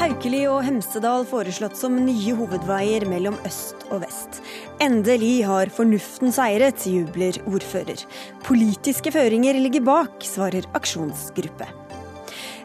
[0.00, 4.42] Haukeli og Hemsedal foreslått som nye hovedveier mellom øst og vest.
[4.84, 8.04] Endelig har fornuften seiret, jubler ordfører.
[8.44, 11.68] Politiske føringer ligger bak, svarer aksjonsgruppe.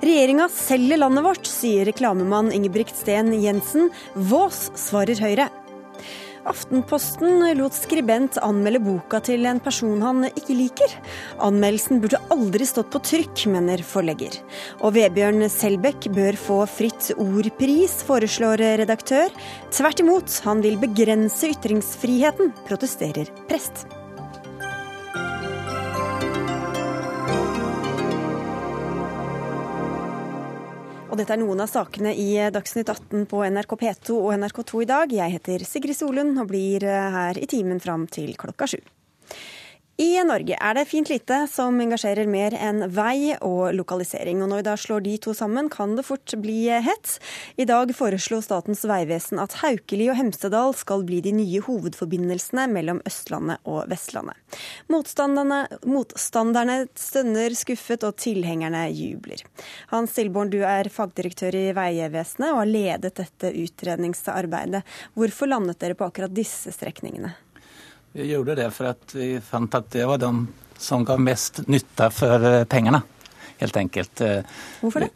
[0.03, 3.87] Regjeringa selger landet vårt, sier reklamemann Ingebrigt Sten Jensen.
[4.15, 5.47] Vås, svarer Høyre.
[6.45, 10.93] Aftenposten lot skribent anmelde boka til en person han ikke liker.
[11.41, 14.37] Anmeldelsen burde aldri stått på trykk, mener forlegger.
[14.85, 19.33] Og Vebjørn Selbekk bør få Fritt ord-pris, foreslår redaktør.
[19.73, 23.87] Tvert imot, han vil begrense ytringsfriheten, protesterer prest.
[31.15, 34.87] Og dette er noen av sakene i Dagsnytt 18 på NRK P2 og NRK2 i
[34.89, 35.13] dag.
[35.15, 38.81] Jeg heter Sigrid Solund og blir her i timen fram til klokka sju.
[39.95, 44.41] I Norge er det fint lite som engasjerer mer enn vei og lokalisering.
[44.43, 47.13] Og når vi da slår de to sammen, kan det fort bli hett.
[47.55, 52.99] I dag foreslo Statens vegvesen at Haukeli og Hemsedal skal bli de nye hovedforbindelsene mellom
[53.07, 54.35] Østlandet og Vestlandet.
[54.91, 59.47] Motstanderne, motstanderne stønner skuffet, og tilhengerne jubler.
[59.93, 64.83] Hans Stillborn, du er fagdirektør i Vegvesenet og har ledet dette utredningsarbeidet.
[65.15, 67.31] Hvorfor landet dere på akkurat disse strekningene?
[68.15, 70.29] Vi gjorde det for at vi fant at det var de
[70.79, 73.01] som ga mest nytte for eh, pengene,
[73.59, 74.21] helt enkelt.
[74.23, 75.09] Eh, Hvorfor det?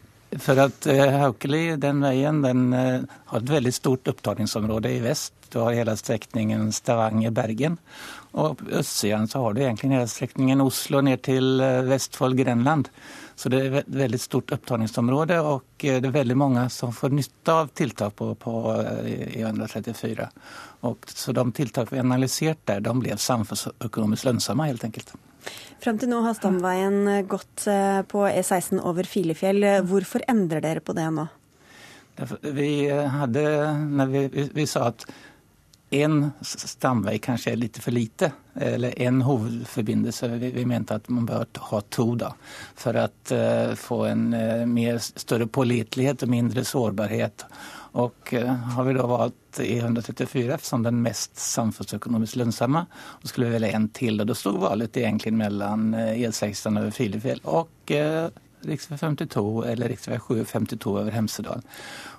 [0.43, 5.31] For at eh, Haukeli, den veien, den har et veldig stort opptakingsområde i vest.
[5.47, 7.79] Du har hele strekningen Stavanger-Bergen.
[8.35, 12.91] Og på østsiden så har du egentlig hele strekningen Oslo ned til Vestfold-Grenland.
[13.39, 17.53] Så det er et veldig stort opptakingsområde, og det er veldig mange som får nytte
[17.55, 18.55] av tiltak på, på
[19.07, 20.25] E134.
[20.89, 25.15] Og så de tiltak vi analyserte der, de ble samfunnsøkonomisk lønnsomme, helt enkelt.
[25.79, 26.99] Fram til nå har stamveien
[27.31, 27.63] gått
[28.11, 29.63] på E16 over Filefjell.
[29.87, 31.29] Hvorfor endrer dere på det nå?
[32.43, 33.43] Vi, hadde,
[34.11, 35.07] vi, vi, vi sa at
[35.89, 40.27] en stamvei kanskje er litt for lite, eller en hovedforbindelse.
[40.27, 42.29] Vi, vi mente at man bør ha to da,
[42.77, 47.45] for å uh, få en uh, mer større pålitelighet og mindre sårbarhet.
[47.97, 52.85] Og uh, har vi da valgt E134 som den mest samfunnsøkonomisk lønnsomme,
[53.21, 54.21] og skulle vi velge en til.
[54.21, 57.89] og Da sto valget egentlig mellom E16 over Filefjell og
[58.65, 58.85] rv.
[58.99, 60.19] 52 eller rv.
[60.19, 61.65] 752 over Hemsedal.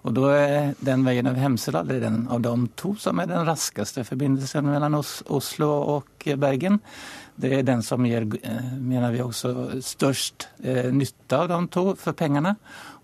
[0.05, 3.31] Og da er den veien over Hemsedal det er den av de to som er
[3.31, 6.81] den raskeste forbindelsen mellom Oslo og Bergen.
[7.41, 8.27] Det er den som gir,
[8.77, 10.51] mener vi også, størst
[10.93, 12.57] nytte av de to for pengene.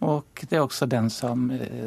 [0.05, 1.47] Og det er også den som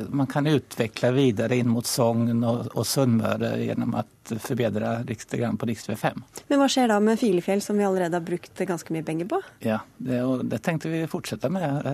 [0.10, 4.04] man kan utvikle videre inn mot Sogn og, og Sunnmøre gjennom å
[4.42, 5.94] forbedre rikstegram på rv.
[5.98, 6.24] 5.
[6.50, 9.42] Men hva skjer da med Filefjell, som vi allerede har brukt ganske mye penger på?
[9.66, 11.86] Ja, det, det tenkte vi fortsette med.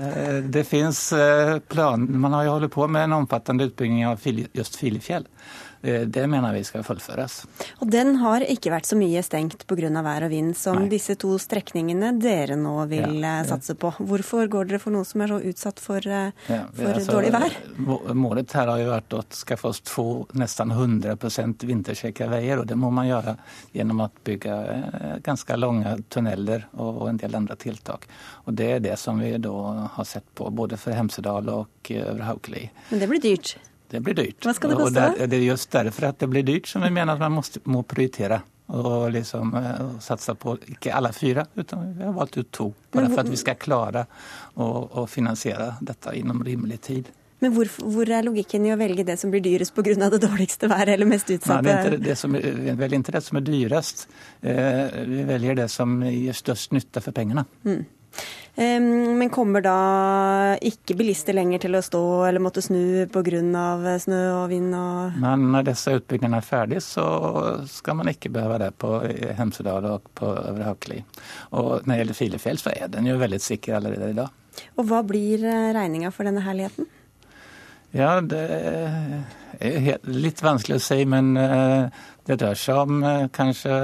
[0.52, 1.08] Det fins
[1.68, 4.24] plan, Man har jo holdt på med en omfattende utbygging av
[4.56, 5.28] just Filefjell.
[5.86, 7.44] Det mener vi skal fullføres.
[7.84, 9.90] Og den har ikke vært så mye stengt pga.
[10.06, 10.90] vær og vind som Nei.
[10.90, 13.44] disse to strekningene dere nå vil Ja, ja.
[13.44, 13.92] satse på.
[14.00, 17.32] Hvorfor går dere for noe som er så utsatt for, eh, Ja, for altså, dårlig
[17.36, 17.56] vær?
[18.16, 22.60] Målet her har jo vært å skaffe oss to nesten 100% vintersikre veier.
[22.60, 23.38] Og det må man gjøre
[23.76, 28.08] gjennom å bygge eh, ganske lange tunneler og, og en del andre tiltak.
[28.48, 29.54] Og det er det som vi da
[29.96, 32.70] har sett på, både for Hemsedal og eh, over Haukeli.
[32.92, 33.56] Men det blir dyrt.
[33.92, 34.42] Det blir dyrt.
[34.46, 36.92] Hva skal det koste, der, det er just derfor at det blir dyrt som vi
[36.94, 38.42] mener at man måste, må prioritere.
[38.74, 42.72] Og liksom eh, satse på ikke alle fire, men vi har valgt ut to.
[42.96, 44.08] Bare for at vi skal klare
[44.56, 44.66] å,
[45.02, 47.12] å finansiere dette innom rimelig tid.
[47.44, 50.10] Men hvor, hvor er logikken i å velge det som blir dyrest pga.
[50.10, 51.66] det dårligste været eller mest Nei, utsatte?
[51.68, 54.08] det er det som er, vi velger ikke det som er dyrest.
[54.42, 57.46] Eh, vi velger det som gir størst nytte for pengene.
[57.68, 57.84] Em,
[58.56, 59.78] Men kommer da
[60.64, 63.98] ikke bilister lenger til å stå eller måtte snu pga.
[64.00, 67.06] snø og vind og Men når disse utbyggingene er ferdige, så
[67.68, 68.94] skal man ikke behøve det på
[69.36, 71.04] Hemsedal og på Øvre Haukeli.
[71.52, 74.32] Og når det gjelder Filefjell, så er den jo veldig sikker allerede i dag.
[74.80, 76.88] Og hva blir eh, regninga for denne herligheten?
[77.96, 78.44] Ja, det
[79.64, 81.88] er litt vanskelig å si, men eh,
[82.28, 83.76] det dreier seg om eh, kanskje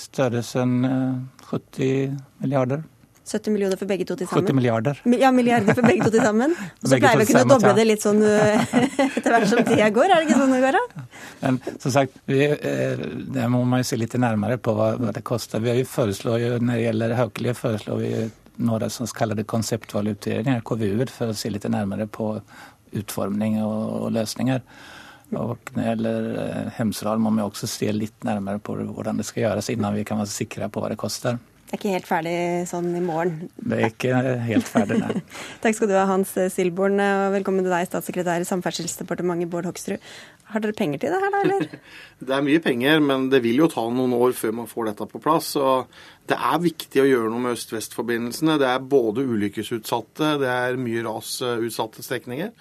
[0.00, 1.18] størrelsen eh,
[1.50, 2.86] 70 milliarder.
[3.32, 4.46] 70 millioner for begge to til sammen.
[4.46, 5.00] 70 milliarder.
[5.20, 6.54] Ja, milliarder for begge to til sammen.
[6.82, 7.76] Og så pleier vi å kunne doble ja.
[7.78, 8.76] det litt sånn eh,
[9.08, 10.78] etter hvert som tida går, er det ikke sånn det går?
[10.78, 11.06] da?
[11.42, 13.04] Men som sagt, vi, eh,
[13.36, 15.62] det må man jo se litt nærmere på hva, det koster.
[15.64, 18.14] Vi foreslår jo, når det gjelder Haukeli, foreslår vi
[18.62, 22.34] noen som kallede konseptvalgutredninger, KVU-er, for å se litt nærmere på
[23.00, 24.60] utformning og, og løsninger.
[25.32, 29.26] Og når det gjelder eh, Hemsedal må vi også se litt nærmere på hvordan det
[29.28, 31.38] skal gjøres, innan vi kan være sikre på hva det koster.
[31.72, 32.32] Det er ikke helt ferdig
[32.68, 33.46] sånn i morgen?
[33.56, 35.22] Det er ikke helt ferdig, nei.
[35.64, 40.04] Takk skal du ha, Hans Silborn, og velkommen til deg, statssekretær i Samferdselsdepartementet Bård Hoksrud.
[40.52, 41.80] Har dere penger til det her, da, eller?
[42.28, 45.08] Det er mye penger, men det vil jo ta noen år før man får dette
[45.14, 45.48] på plass.
[45.56, 45.88] og
[46.28, 48.58] Det er viktig å gjøre noe med øst-vest-forbindelsene.
[48.60, 52.52] Det er både ulykkesutsatte, det er mye rasutsatte strekninger.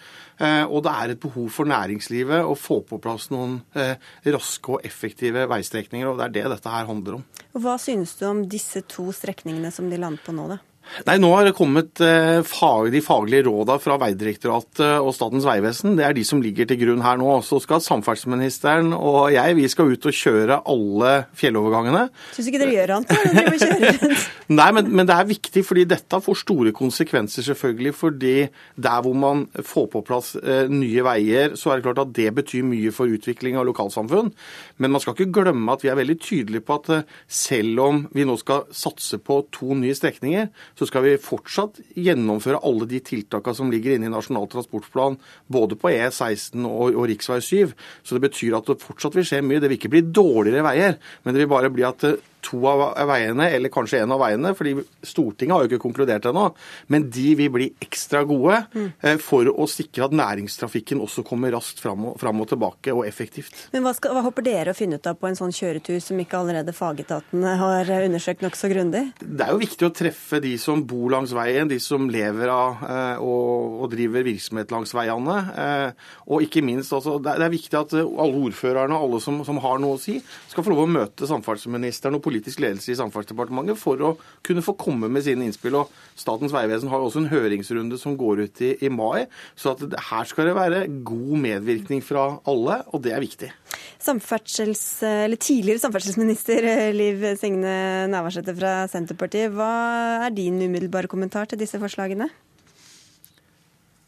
[0.42, 3.94] Eh, og det er et behov for næringslivet å få på plass noen eh,
[4.34, 6.10] raske og effektive veistrekninger.
[6.10, 7.26] Og det er det dette her handler om.
[7.62, 10.62] Hva synes du om disse to strekningene som de lander på nå, da?
[11.08, 15.96] Nei, Nå har det kommet eh, fag, de faglige rådene fra Vegdirektoratet og Statens vegvesen.
[15.98, 17.30] Det er de som ligger til grunn her nå.
[17.46, 22.04] Så skal samferdselsministeren og jeg vi skal ut og kjøre alle fjellovergangene.
[22.36, 24.26] Syns ikke dere gjør annet enn å kjøre rundt?
[24.52, 27.96] Nei, men, men, det er viktig, fordi dette får store konsekvenser, selvfølgelig.
[27.96, 28.36] Fordi
[28.76, 32.28] der hvor man får på plass eh, nye veier, så er det klart at det
[32.42, 34.34] betyr mye for utvikling av lokalsamfunn.
[34.82, 38.04] Men man skal ikke glemme at vi er veldig tydelige på at eh, selv om
[38.12, 40.52] vi nå skal satse på to nye strekninger,
[40.82, 45.78] så skal vi fortsatt gjennomføre alle de tiltakene som ligger inne i Nasjonal transportplan, både
[45.78, 47.38] på E16 og, og rv.
[47.46, 47.76] 7.
[48.02, 49.62] Så det betyr at det fortsatt vil skje mye.
[49.62, 52.08] Det vil ikke bli dårligere veier, men det vil bare bli at
[52.46, 56.48] to av veiene, eller kanskje en av veiene, fordi Stortinget har jo ikke konkludert ennå,
[56.94, 59.20] men de vil bli ekstra gode mm.
[59.24, 63.68] for å sikre at næringstrafikken også kommer raskt fram og, fram og tilbake og effektivt.
[63.74, 66.20] Men hva, skal, hva, håper dere å finne ut av på en sånn kjøretur som
[66.22, 69.04] ikke allerede fagetatene har undersøkt nokså grundig?
[69.22, 72.86] Det er jo viktig å treffe de som bor langs veien, de som lever av
[72.88, 75.38] eh, og, og driver virksomhet langs veiene.
[75.66, 79.60] Eh, og ikke minst, altså, det, er, viktig at alle ordførerne og alle som, som
[79.64, 80.18] har noe å si,
[80.52, 84.16] skal få lov å møte samferdselsministeren og politisk ledelse i Samferdselsdepartementet for å
[84.48, 85.76] kunne få komme med sine innspill.
[85.84, 89.28] og Statens vegvesen har også en høringsrunde som går ut i, i mai.
[89.60, 93.52] Så her skal det være god medvirkning fra alle, og det er viktig.
[94.02, 94.84] Samferdsels,
[95.42, 99.74] Tidligere samferdselsminister Liv Signe Navarsete fra Senterpartiet, hva
[100.28, 102.30] er din umiddelbare kommentar til disse forslagene?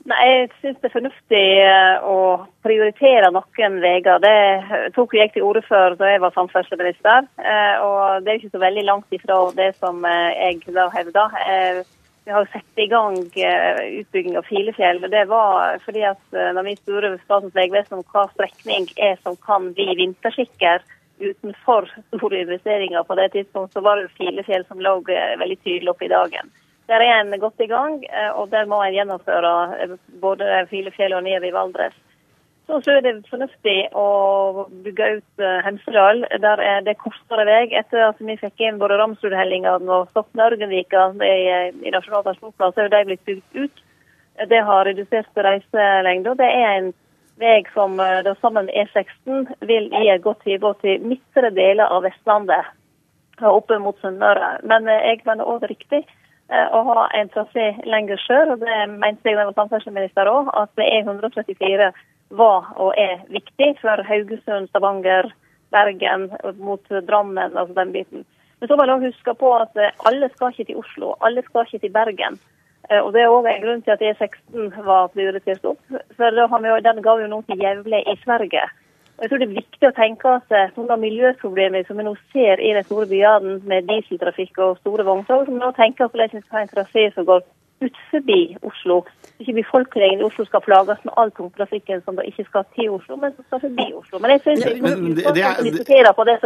[0.04, 4.20] Nei, Jeg syns det er fornuftig eh, å prioritere noen veier.
[4.20, 7.30] Det tok jeg til orde for da jeg var samferdselsminister.
[7.40, 11.28] Eh, og det er ikke så veldig langt ifra det som eh, jeg da hevda.
[12.24, 15.00] Vi har satt i gang utbygging av Filefjell.
[15.04, 19.36] og Det var fordi at når vi spurte Statens vegvesen om hva strekning er som
[19.44, 20.84] kan bli vintersikker
[21.20, 26.08] utenfor store investeringer på det tidspunktet, så var det Filefjell som lå veldig tydelig oppe
[26.08, 26.52] i dagen.
[26.88, 29.52] Der er en godt i gang, eh, og der må en gjennomføre
[29.82, 31.96] eh, både Filefjell og ned i Valdres.
[32.68, 36.26] Så så er det fornuftig å bygge ut eh, Hemsedal.
[36.44, 37.62] Der er det kortere vei.
[37.80, 41.38] Etter at vi fikk inn både Ramsrudhellingene og Sokna-Ørgenvika i,
[41.88, 43.84] i Nasjonal transportplan, så er de blitt bygd ut.
[44.50, 46.34] Det har redusert reiselengda.
[46.40, 46.90] Det er en
[47.40, 52.04] vei som da sammen med E16 vil gi et godt tilbud til midtre deler av
[52.08, 52.74] Vestlandet
[53.44, 54.58] oppe mot Sunnmøre.
[54.68, 56.04] Men jeg mener òg riktig
[56.52, 58.54] å ha en trasé lenger sør.
[58.54, 61.92] og Det mente jeg da jeg var samferdselsminister òg, at E134
[62.38, 65.30] var og er viktig for Haugesund, Stavanger,
[65.74, 68.26] Bergen, mot Drammen, altså den biten.
[68.60, 71.66] Men så må man huske på at eh, alle skal ikke til Oslo, alle skal
[71.68, 72.38] ikke til Bergen.
[72.90, 75.82] Eh, og Det er òg en grunn til at E16 var prioritert opp.
[76.16, 76.32] For
[76.88, 78.64] Den ga jo noe til Gjevle i Sverige.
[79.22, 82.72] Jeg tror det er viktig å tenke seg sånne miljøproblemer som vi nå ser i
[82.74, 85.46] de store byene med dieseltrafikk og store vogntog.
[85.46, 87.46] som vi må tenke på hvordan vi skal ha en trasé som går
[87.86, 89.04] ut forbi Oslo.
[89.24, 92.92] Så ikke befolkningen i Oslo skal plages med all tungtrafikken som da ikke skal til
[92.94, 94.20] Oslo, men som skal forbi Oslo.
[94.24, 96.44] Men jeg synes må diskutere det er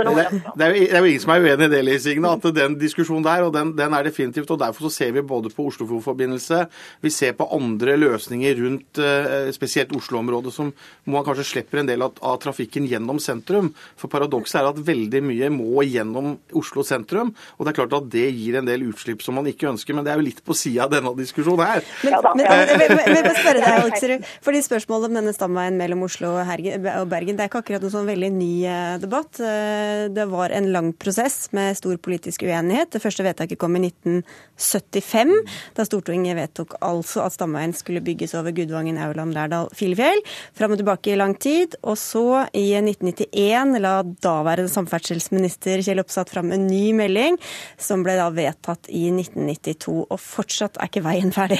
[0.57, 3.45] det er jo ingen som er uenig i det, Liv Signe, at den diskusjonen der,
[3.47, 4.51] og den, den, er definitivt.
[4.51, 6.63] og Derfor så ser vi både på Oslofjordforbindelse,
[7.01, 10.71] vi ser på andre løsninger rundt eh, spesielt Oslo-området, som
[11.05, 13.73] man kanskje slipper en del av, av trafikken gjennom sentrum.
[13.99, 18.09] For paradokset er at veldig mye må gjennom Oslo sentrum, og det er klart at
[18.13, 19.97] det gir en del utslipp som man ikke ønsker.
[19.97, 21.83] Men det er jo litt på sida av denne diskusjonen diskusjon her.
[22.07, 26.33] Men, men, men, men, men spørre deg, Aleksrud, fordi Spørsmålet om denne stamveien mellom Oslo
[26.37, 29.39] og Bergen det er ikke akkurat noen sånn veldig ny eh, debatt.
[29.39, 32.91] Eh, det var en lang prosess med stor politisk uenighet.
[32.93, 35.33] Det første vedtaket kom i 1975,
[35.77, 40.21] da Stortinget vedtok altså at stamveien skulle bygges over Gudvangen, Auland, Lærdal, Filefjell.
[40.57, 41.77] Fram og tilbake i lang tid.
[41.81, 47.39] Og så, i 1991, la daværende samferdselsminister Kjell Oppsatt fram en ny melding,
[47.81, 49.97] som ble da vedtatt i 1992.
[50.05, 51.59] Og fortsatt er ikke veien veien ferdig.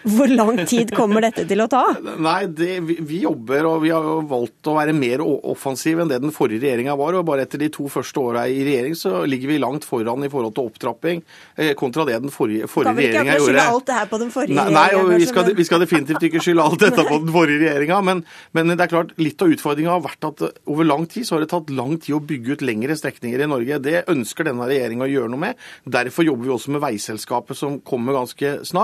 [0.00, 1.82] Hvor lang tid kommer dette til å ta?
[2.00, 6.32] Nei, det, vi, jobber og vi har valgt å være mer offensive enn det den
[6.32, 7.18] forrige regjeringa var.
[7.18, 10.30] og Bare etter de to første åra i regjering så ligger vi langt foran i
[10.32, 11.20] forhold til opptrapping
[11.56, 13.36] eh, kontra det den forrige, forrige regjeringa gjorde.
[13.36, 15.68] Kan vi ikke skylde alt det her på den forrige nei, nei, vi skal, vi
[15.68, 18.00] skal, definitivt ikke skylde alt dette på den forrige regjeringa.
[18.08, 18.24] Men,
[18.56, 21.44] men, det er klart, litt av utfordringa har vært at over lang tid så har
[21.44, 23.82] det tatt lang tid å bygge ut lengre strekninger i Norge.
[23.84, 25.68] Det ønsker denne regjeringa å gjøre noe med.
[26.00, 28.79] Derfor jobber vi også med Veiselskapet som kommer ganske snart.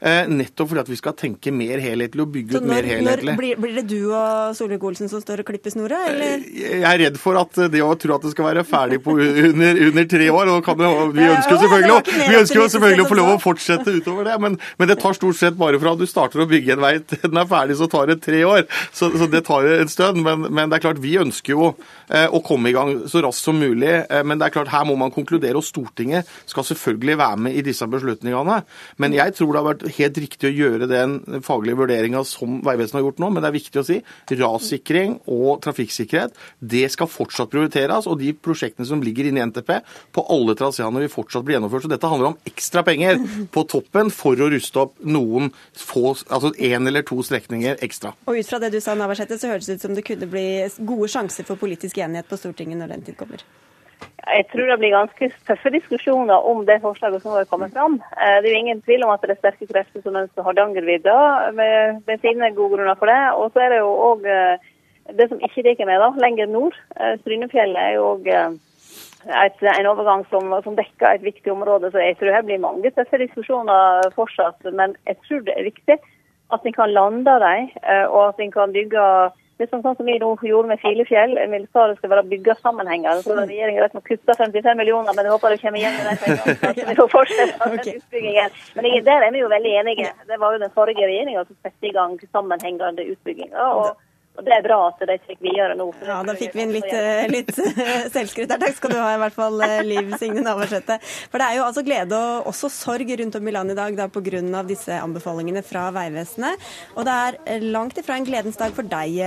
[0.00, 3.36] Eh, nettopp fordi at vi skal tenke mer helhetlig og bygge ut mer helhetlig.
[3.40, 6.46] Blir, blir, det du og Solvik-Olsen som står og klipper snora, eller?
[6.46, 9.82] Jeg er redd for at det å tro at det skal være ferdig på under,
[9.90, 13.32] under tre år og det, Vi ønsker jo selvfølgelig, vi ønsker selvfølgelig å få lov
[13.34, 16.48] å fortsette utover det, men, men, det tar stort sett bare fra du starter å
[16.50, 18.64] bygge en vei til den er ferdig, så tar det tre år.
[18.92, 20.22] Så, så det tar en stund.
[20.24, 21.70] Men, men, det er klart, vi ønsker jo
[22.08, 23.92] eh, å komme i gang så raskt som mulig.
[24.02, 27.58] Eh, men det er klart, her må man konkludere, og Stortinget skal selvfølgelig være med
[27.58, 28.60] i disse beslutningene.
[29.02, 32.98] Men jeg tror det har vært helt riktig å gjøre den faglige vurderinga som Vegvesenet
[32.98, 33.98] har gjort nå, men det er viktig å si
[34.40, 38.08] rassikring og trafikksikkerhet det skal fortsatt prioriteres.
[38.10, 39.72] Og de prosjektene som ligger inne i NTP
[40.16, 41.86] på alle traseene vil fortsatt bli gjennomført.
[41.86, 43.20] Så dette handler om ekstra penger
[43.54, 48.14] på toppen for å ruste opp noen få, altså én eller to strekninger ekstra.
[48.26, 50.46] Og ut fra det du sa, Navarsete, så høres det ut som det kunne bli
[50.78, 53.44] gode sjanser for politisk enighet på Stortinget når den tid kommer?
[54.20, 57.96] Jeg tror det blir ganske tøffe diskusjoner om det forslaget som har kommet fram.
[58.20, 61.16] Eh, det er jo ingen tvil om at det er sterke krefter som ønsker Hardangervidda,
[61.56, 63.20] med, med sine gode grunner for det.
[63.40, 64.68] Og så er det jo òg eh,
[65.18, 66.76] det som ikke liker med, da, lenger nord.
[67.00, 71.90] Eh, Strynefjellet er jo òg en overgang som, som, dekker et viktig område.
[71.90, 74.62] Så jeg tror det blir mange tøffe diskusjoner fortsatt.
[74.68, 75.98] Men jeg tror det er viktig
[76.50, 77.68] at en kan lande dem,
[78.10, 79.02] og at en kan bygge
[79.60, 81.34] det er sånn som vi nå gjorde med Filefjell.
[81.36, 83.18] Vi sa det skal være bygga sammenhenger.
[83.20, 86.14] Så regjeringen rett må kutte 55 millioner, men jeg håper det kommer igjen med de
[86.22, 86.54] pengene.
[88.78, 90.08] Men der er vi jo veldig enige.
[90.30, 93.60] Det var jo den forrige regjeringa som satte i gang sammenhengende utbygginger.
[93.60, 94.00] og
[94.38, 95.88] og Det er bra at de fikk videre nå.
[96.06, 98.60] Ja, Da fikk vi inn litt, eh, litt eh, selvskryt der.
[98.62, 100.96] Takk skal du ha, i hvert fall, eh, Liv Signe Navarsete.
[101.28, 103.98] For det er jo altså glede og også sorg rundt om i landet i dag
[103.98, 104.62] da pga.
[104.70, 106.56] disse anbefalingene fra Vegvesenet.
[106.96, 109.18] Og det er langt ifra en gledens dag for deg,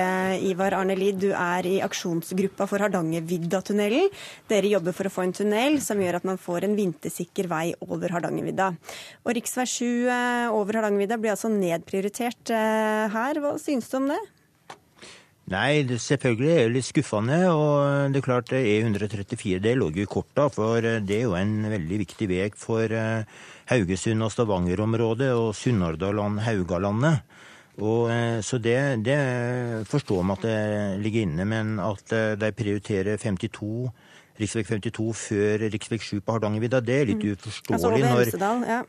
[0.50, 1.20] Ivar Arne Lid.
[1.20, 4.10] Du er i aksjonsgruppa for Hardangervidda-tunnelen.
[4.50, 7.74] Dere jobber for å få en tunnel som gjør at man får en vintersikker vei
[7.86, 8.72] over Hardangervidda.
[9.26, 9.68] Og rv.
[9.68, 10.10] 7
[10.54, 13.42] over Hardangervidda blir altså nedprioritert her.
[13.44, 14.24] Hva synes du om det?
[15.52, 17.40] Nei, det, selvfølgelig er det litt skuffende.
[17.52, 21.68] Og det er klart E134 det lå jo i korta, for det er jo en
[21.74, 23.28] veldig viktig vei for eh,
[23.72, 27.28] Haugesund og Stavanger-området og Sunnhordland-Haugalandet.
[27.82, 29.20] Og, eh, så det, det
[29.90, 33.92] forstår vi at det ligger inne, men at eh, de prioriterer 52
[34.34, 34.48] Rv.
[34.66, 36.00] 52 før rv.
[36.02, 37.30] 7 på Hardangervidda, det er litt uforståelig.
[37.30, 37.38] mm.
[37.38, 37.76] uforståelig.
[37.76, 38.80] Altså over Hemsedal, ja.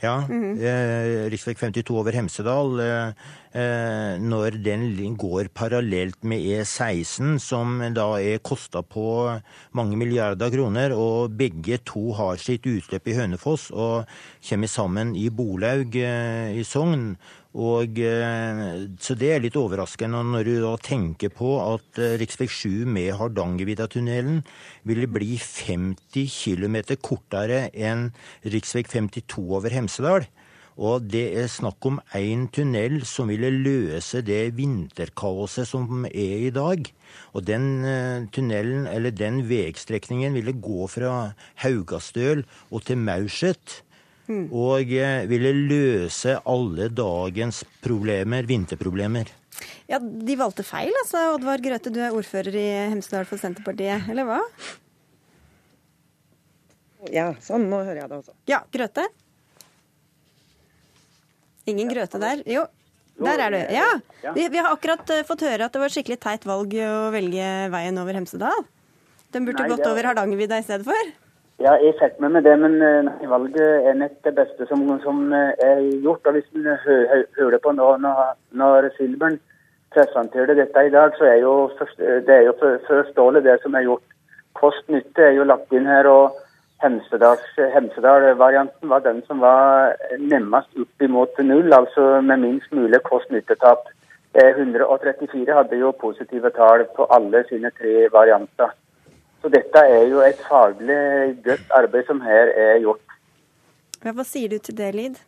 [0.00, 0.62] Ja, mm -hmm.
[0.62, 1.54] eh, rv.
[1.54, 2.80] 52 over Hemsedal.
[2.80, 3.08] Eh,
[3.52, 9.40] eh, når den går parallelt med E16, som da er kosta på
[9.72, 14.04] mange milliarder kroner, og begge to har sitt utløp i Hønefoss og
[14.48, 17.16] kommer sammen i Bolaug eh, i Sogn.
[17.58, 22.44] Og, eh, så det er litt overraskende når du da tenker på at eh, rv.
[22.46, 24.44] 7 med Hardangervidda-tunnelen
[24.86, 28.12] ville bli 50 km kortere enn
[28.46, 28.60] rv.
[28.62, 30.28] 52 over Hemsedal.
[30.78, 36.52] Og det er snakk om én tunnel som ville løse det vinterkaoset som er i
[36.54, 36.86] dag.
[37.34, 41.32] Og den eh, tunnelen, eller den vegstrekningen, ville gå fra
[41.64, 43.80] Haugastøl og til Maurset.
[44.28, 44.46] Mm.
[44.52, 49.30] Og eh, ville løse alle dagens problemer, vinterproblemer.
[49.88, 51.30] Ja, De valgte feil, altså.
[51.38, 54.42] Oddvar Grøthe, du er ordfører i Hemsedal for Senterpartiet, eller hva?
[57.14, 57.68] Ja, sånn.
[57.70, 58.36] Nå hører jeg det også.
[58.50, 59.06] Ja, Grøthe?
[61.68, 62.42] Ingen Grøthe der?
[62.48, 62.66] Jo,
[63.18, 63.58] der er du.
[63.74, 63.86] Ja.
[64.34, 67.48] Vi, vi, har akkurat uh, fått høre at det var skikkelig teit valg å velge
[67.72, 68.66] veien over Hemsedal.
[69.34, 71.10] Den burde Nei, gått over Hardangervidda i stedet for?
[71.58, 74.84] Ja, jeg fikk med meg det, men eh, nei, valget er nett det beste som,
[75.02, 76.28] som eh, er gjort.
[76.30, 76.68] Og Hvis en
[77.38, 79.40] hører på nå, når, når Silbern
[79.94, 81.54] presenterer dette i dag, så er jo
[81.98, 82.54] det er jo
[82.86, 84.06] forståelig det som er gjort.
[84.58, 86.06] Kost-nytte er jo lagt inn her.
[86.06, 86.38] og
[86.82, 93.88] Hemsedal-varianten var den som var nærmest opp imot null, altså med minst mulig kost-nyttetap.
[94.38, 98.70] 134 eh, hadde jo positive tall på alle sine tre varianter.
[99.42, 101.00] Så dette er jo et faglig
[101.44, 103.18] godt arbeid som her er gjort.
[104.04, 105.18] Ja, hva sier du til det, Lid?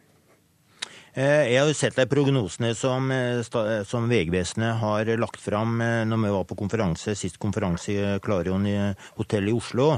[1.10, 3.08] Jeg har jo sett de prognosene som,
[3.42, 8.76] som Vegvesenet har lagt fram når vi var på konferanse, sist konferanse i Klarion i
[9.18, 9.88] hotellet i Oslo.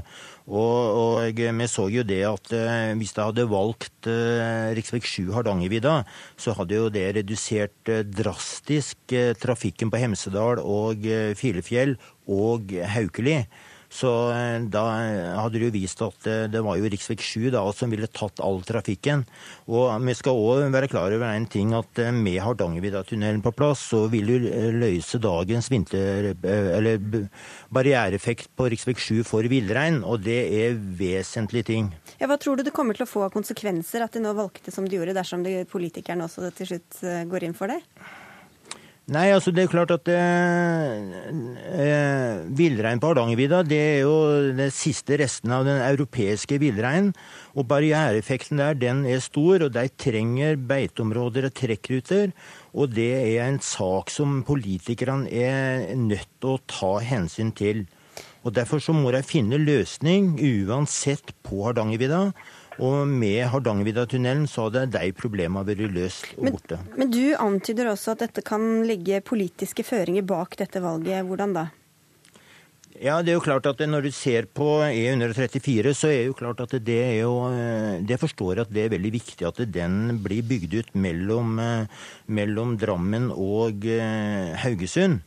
[0.48, 2.48] Og, og, vi så jo det at
[2.96, 5.04] hvis de hadde valgt eh, rv.
[5.04, 5.98] 7 Hardangervidda,
[6.40, 9.14] så hadde jo det redusert drastisk
[9.44, 11.04] trafikken på Hemsedal og
[11.36, 13.42] Filefjell og Haukeli.
[13.92, 14.82] Så eh, da
[15.36, 16.96] hadde det jo vist at eh, det var jo rv.
[17.12, 19.26] 7 da, som ville tatt all trafikken.
[19.68, 23.84] Og vi skal òg være klar over en ting at eh, med Hardangervidda-tunnelen på plass,
[23.92, 24.48] så vil du
[24.80, 27.28] løse dagens vinter, eller
[27.72, 28.96] barriereeffekt på rv.
[29.02, 31.92] 7 for villrein, og det er vesentlige ting.
[32.16, 34.72] Ja, hva tror du det kommer til å få av konsekvenser at de nå valgte
[34.72, 37.82] som de gjorde, dersom de politikerne også til slutt går inn for det?
[39.12, 40.92] Nei, altså det er klart at eh,
[41.84, 44.14] eh, villrein på Hardangervidda det er jo
[44.56, 47.10] den siste resten av den europeiske villreinen.
[47.52, 52.32] Og barriereeffekten der den er stor, og de trenger beiteområder og trekkruter.
[52.72, 57.84] Og det er en sak som politikerne er nødt til å ta hensyn til.
[58.46, 62.30] Og Derfor så må de finne løsning uansett på Hardangervidda.
[62.80, 66.80] Og med Hardangervidda-tunnelen så hadde de problemene vært løst og borte.
[66.86, 71.26] Men, men du antyder også at dette kan ligge politiske føringer bak dette valget.
[71.28, 71.68] Hvordan da?
[73.02, 76.60] Ja, det er jo klart at Når du ser på E134, så er jo klart
[76.60, 77.48] at det er jo
[78.06, 81.56] Det forstår at det er veldig viktig at den blir bygd ut mellom,
[82.26, 85.22] mellom Drammen og eh, Haugesund.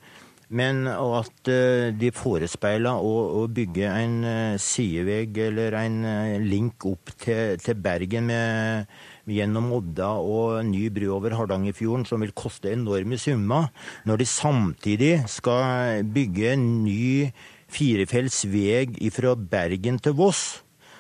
[0.54, 7.16] Men at eh, de forespeila å, bygge en eh, sidevegg eller en eh, link opp
[7.24, 8.92] til, til Bergen med,
[9.26, 13.72] gjennom Odda og ny bru over Hardangerfjorden, som vil koste enorme summer,
[14.06, 17.32] når de samtidig skal bygge en ny
[17.74, 20.46] firefelts vei fra Bergen til Voss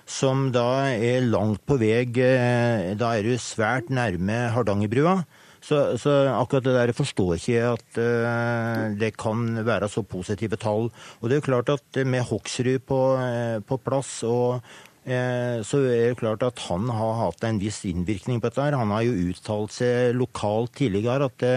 [0.06, 5.24] som da er langt på vei Da er du svært nærme Hardangerbrua.
[5.66, 10.92] Så, så, akkurat det der forstår ikke at uh, det kan være så positive tall.
[11.20, 15.82] Og det er jo klart at med Hoksrud på, uh, på plass og uh, så
[15.90, 18.78] er det klart at han har hatt en viss innvirkning på dette.
[18.78, 21.50] Han har jo uttalt seg lokalt tidligere at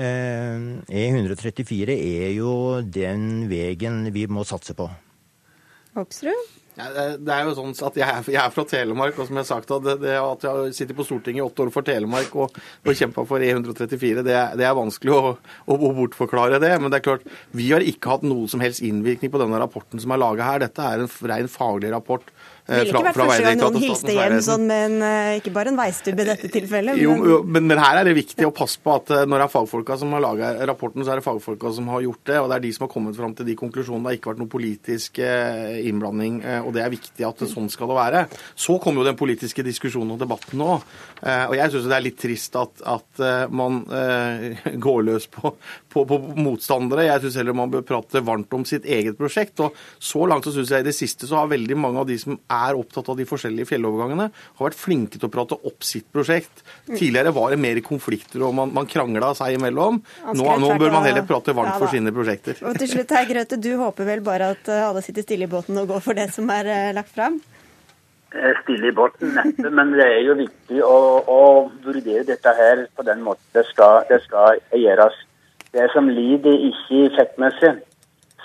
[0.00, 4.86] E134 er jo den veien vi må satse på.
[5.96, 6.59] Hoksrud?
[6.78, 9.48] Det er jo sånn at jeg er, jeg er, fra Telemark, og som jeg har
[9.48, 13.00] sagt, det, det at jeg sitter på Stortinget i åtte år for Telemark og, og
[13.00, 15.34] kjempa for E134, det, det, er vanskelig å,
[15.66, 16.72] å, bortforklare det.
[16.80, 20.02] Men det er klart, vi har ikke hatt noe som helst innvirkning på denne rapporten
[20.02, 20.62] som er laga her.
[20.64, 22.30] Dette er en ren faglig rapport
[22.66, 25.72] det ville ikke vært første gang noen hilste hjem sånn med en, eh, ikke bare
[25.72, 26.98] en veistubbe i dette tilfellet.
[26.98, 27.02] Men...
[27.02, 29.52] Jo, men, men, her er det viktig å passe på at eh, når det er
[29.54, 32.38] fagfolka som har laga rapporten, så er det fagfolka som har gjort det.
[32.38, 34.04] Og det er de som har kommet fram til de konklusjonene.
[34.04, 37.90] Det har ikke vært noen politisk eh, innblanding, og det er viktig at sånn skal
[37.90, 38.24] det være.
[38.54, 40.78] Så kommer jo den politiske diskusjonen og debatten nå.
[41.20, 43.82] Og jeg syns det er litt trist at, at man
[44.86, 45.52] går løs på,
[45.92, 47.08] på, på motstandere.
[47.08, 49.60] Jeg syns heller man bør prate varmt om sitt eget prosjekt.
[49.64, 52.16] Og så langt så syns jeg i det siste så har veldig mange av de
[52.20, 55.86] som er er opptatt av de forskjellige fjellovergangene, har vært flinke til å prate opp
[55.86, 56.64] sitt prosjekt.
[56.88, 60.00] Tidligere var det mer konflikter og man, man krangla seg imellom.
[60.30, 62.58] Nå, nå, bør man heller prate varmt ja, for sine prosjekter.
[62.66, 65.50] Og til slutt her, Grøte, du håper vel bare at eh, alle sitter stille i
[65.50, 67.40] båten og går for det som er uh, lagt fram?
[68.30, 70.96] Eh, stille i båten, neppe, men det er jo viktig å,
[71.26, 71.40] å,
[71.82, 75.16] vurdere dette her på den måten det skal, det skal gjøres.
[75.74, 77.74] Det som lider ikke fettmessig,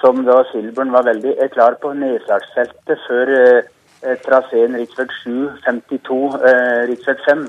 [0.02, 3.62] som da Silbjørn var veldig klar på, nedslagsfeltet før Eh,
[4.26, 5.08] traseen rv.
[5.24, 6.20] 7, 52,
[6.90, 7.16] rv.
[7.28, 7.48] 5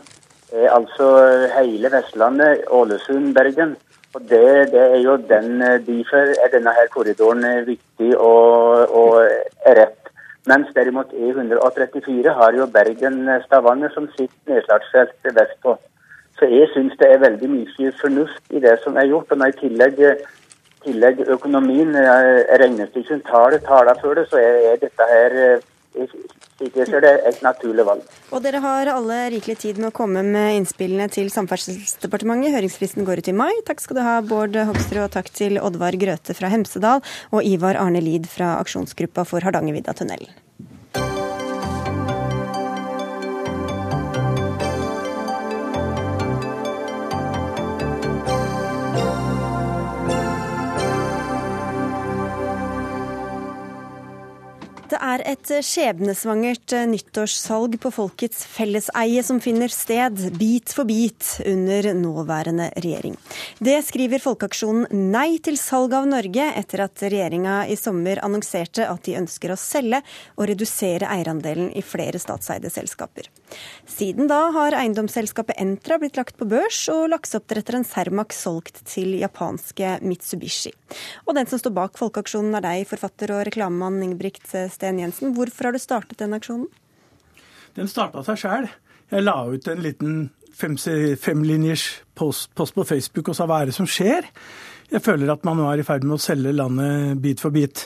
[0.52, 1.06] er altså
[1.58, 3.76] hele Vestlandet, Ålesund, Bergen.
[4.14, 8.94] Og det, det, er jo den, eh, Derfor er denne her korridoren eh, viktig og,
[9.00, 9.28] og
[9.66, 10.02] rett.
[10.46, 15.76] Mens derimot E134 har jo Bergen-Stavanger som sitt nedslagsfelt vestpå.
[16.38, 19.32] Så jeg syns det er veldig mye fornuft i det som er gjort.
[19.32, 20.02] Og når i tillegg,
[20.84, 21.96] tillegg økonomien,
[22.62, 25.38] regnestykket, tallet taler for det, så er dette her
[26.56, 28.06] slik jeg ser det, et naturlig valg.
[28.32, 32.54] Og Dere har alle rikelig tid med å komme med innspillene til Samferdselsdepartementet.
[32.56, 33.52] Høringsfristen går ut i mai.
[33.68, 37.78] Takk skal du ha, Bård Hoksrud, og takk til Oddvar Grøte fra Hemsedal og Ivar
[37.80, 40.32] Arne Lid fra aksjonsgruppa for Hardangervidda-tunnelen.
[40.32, 40.45] Det
[55.26, 63.16] et skjebnesvangert nyttårssalg på folkets felleseie som finner sted, bit for bit, under nåværende regjering.
[63.58, 69.02] Det skriver Folkeaksjonen Nei til salg av Norge, etter at regjeringa i sommer annonserte at
[69.08, 70.02] de ønsker å selge
[70.36, 73.26] og redusere eierandelen i flere statseide selskaper.
[73.90, 79.96] Siden da har eiendomsselskapet Entra blitt lagt på børs, og lakseoppdretteren Cermaq solgt til japanske
[80.06, 80.70] Mitsubishi.
[81.26, 85.15] Og den som står bak Folkeaksjonen er deg, forfatter og reklamemann Ingebrigt Sten Jensen.
[85.20, 86.68] Hvorfor har du startet den aksjonen?
[87.76, 88.68] Den starta seg sjæl.
[89.12, 90.14] Jeg la ut en liten
[90.56, 91.84] femlinjers
[92.16, 94.24] post, post på Facebook og sa hva er det som skjer?
[94.90, 97.84] Jeg føler at man nå er i ferd med å selge landet bit for bit.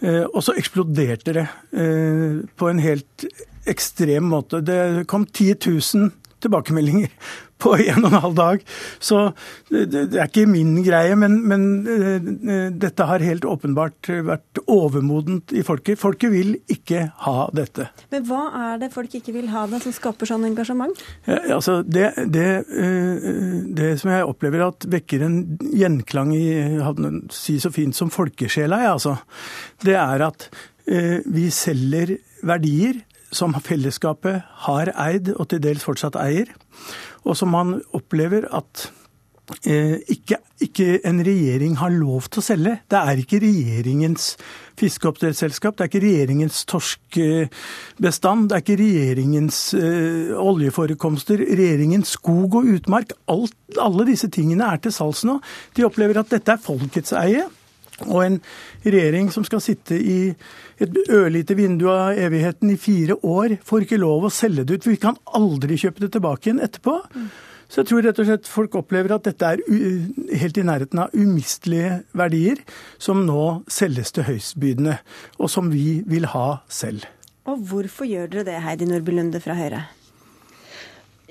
[0.00, 3.26] Eh, og så eksploderte det eh, på en helt
[3.68, 4.62] ekstrem måte.
[4.64, 7.12] Det kom 10 000 tilbakemeldinger
[7.62, 8.64] på en og en halv dag.
[8.98, 9.22] Så
[9.70, 15.64] det, er ikke min greie, men, men, eh, dette har helt åpenbart vært overmodent i
[15.66, 16.00] folket.
[16.00, 17.90] Folket vil ikke ha dette.
[18.14, 21.04] Men hva er det folk ikke vil ha det, som skaper sånn engasjement?
[21.28, 22.48] Ja, altså det, det,
[23.76, 26.48] det, som jeg opplever at vekker en gjenklang i
[27.34, 29.16] si så fint som folkesjela, ja, altså,
[29.84, 30.48] det er at
[31.30, 32.98] vi selger verdier
[33.32, 36.50] som fellesskapet har eid, og til dels fortsatt eier,
[37.24, 38.88] og som man opplever at
[39.68, 42.74] eh, ikke, ikke, en regjering har lov til å selge.
[42.90, 44.32] Det er ikke regjeringens
[44.80, 52.74] fiskeoppdrettsselskap, det er ikke regjeringens torskbestand, det er ikke regjeringens eh, oljeforekomster, regjeringens skog og
[52.76, 53.14] utmark.
[53.30, 55.38] Alt, alle disse tingene er til salgs nå.
[55.76, 57.46] De opplever at dette er folkets eie.
[58.08, 58.40] Og en
[58.84, 60.32] regjering som skal sitte i
[60.80, 64.86] et ørlite vindu av evigheten i fire år, får ikke lov å selge det ut.
[64.86, 66.96] For vi kan aldri kjøpe det tilbake igjen etterpå.
[67.70, 69.60] Så jeg tror rett og slett folk opplever at dette er
[70.40, 72.64] helt i nærheten av umistelige verdier
[72.98, 74.96] som nå selges til høystbydende,
[75.38, 77.06] og som vi vil ha selv.
[77.46, 79.84] Og hvorfor gjør dere det, Heidi Nordby Lunde fra Høyre?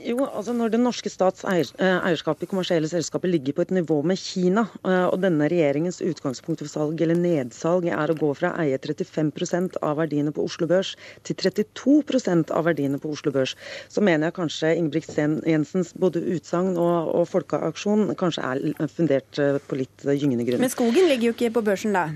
[0.05, 3.99] Jo, altså Når den norske stats eh, eierskap i kommersielle selskaper ligger på et nivå
[4.05, 8.53] med Kina, eh, og denne regjeringens utgangspunkt for salg eller nedsalg er å gå fra
[8.53, 10.95] å eie 35% av verdiene på Oslo Børs
[11.27, 13.55] til 32% av verdiene på Oslo Børs,
[13.91, 19.61] så mener jeg kanskje Ingebrigt Jensens både utsagn og, og folkeaksjon kanskje er fundert eh,
[19.67, 20.63] på litt gyngende grunn.
[20.63, 22.09] Men skogen ligger jo ikke på børsen, da?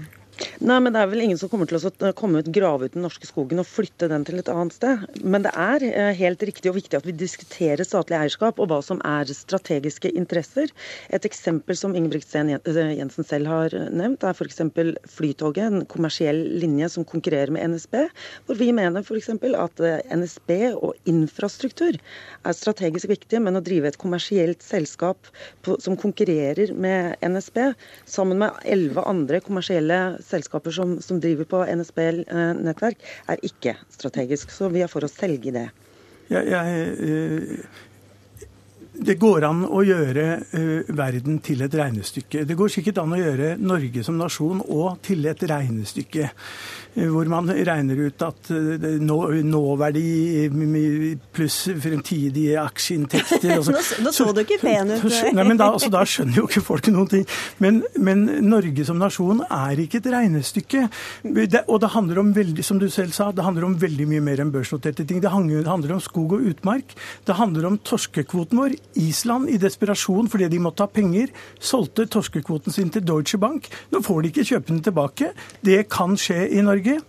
[0.64, 3.04] Nei, men Det er vel ingen som kommer til å komme ut, grave ut den
[3.06, 5.04] norske skogen og flytte den til et annet sted.
[5.24, 8.80] Men det er eh, helt riktig og viktig at vi diskuterer statlig eierskap og hva
[8.86, 10.72] som er strategiske interesser.
[11.14, 14.62] Et eksempel som Ingebrigtsen eh, Jensen selv har nevnt, er f.eks.
[15.14, 18.00] Flytoget, en kommersiell linje som konkurrerer med NSB.
[18.48, 19.32] Hvor vi mener f.eks.
[19.34, 25.32] at eh, NSB og infrastruktur er strategisk viktig, men å drive et kommersielt selskap
[25.82, 27.74] som konkurrerer med NSB,
[28.10, 32.98] sammen med elleve andre kommersielle selskaper som, som driver på NSB-nettverk,
[33.30, 34.52] er ikke strategisk.
[34.52, 35.68] Så vi er for å selge det.
[36.32, 37.84] Jeg, jeg, eh,
[38.94, 42.44] det går an å gjøre uh, verden til et regnestykke.
[42.46, 46.30] Det går sikkert an å gjøre Norge som nasjon òg til et regnestykke.
[46.94, 50.50] Eh, hvor man regner ut at eh, nåverdi
[51.34, 53.74] pluss fremtidige aksjeinntekter altså.
[53.74, 55.08] nå, nå, så du ikke pen ut.
[55.34, 57.26] Nei, men da, altså, da, skjønner jo ikke folk noen ting.
[57.64, 60.86] Men, men, Norge som nasjon er ikke et regnestykke.
[61.24, 64.24] Det, og det handler om veldig, som du selv sa, det handler om veldig mye
[64.30, 65.24] mer enn børsnoterte ting.
[65.24, 66.94] Det handler om skog og utmark.
[67.26, 68.78] Det handler om torskekvoten vår.
[69.00, 73.70] Island, i desperasjon fordi de måtte ha penger, solgte torskekvoten sin til Deutsche Bank.
[73.92, 75.34] Nå får de ikke kjøpe den tilbake.
[75.66, 77.00] Det kan skje i Norge.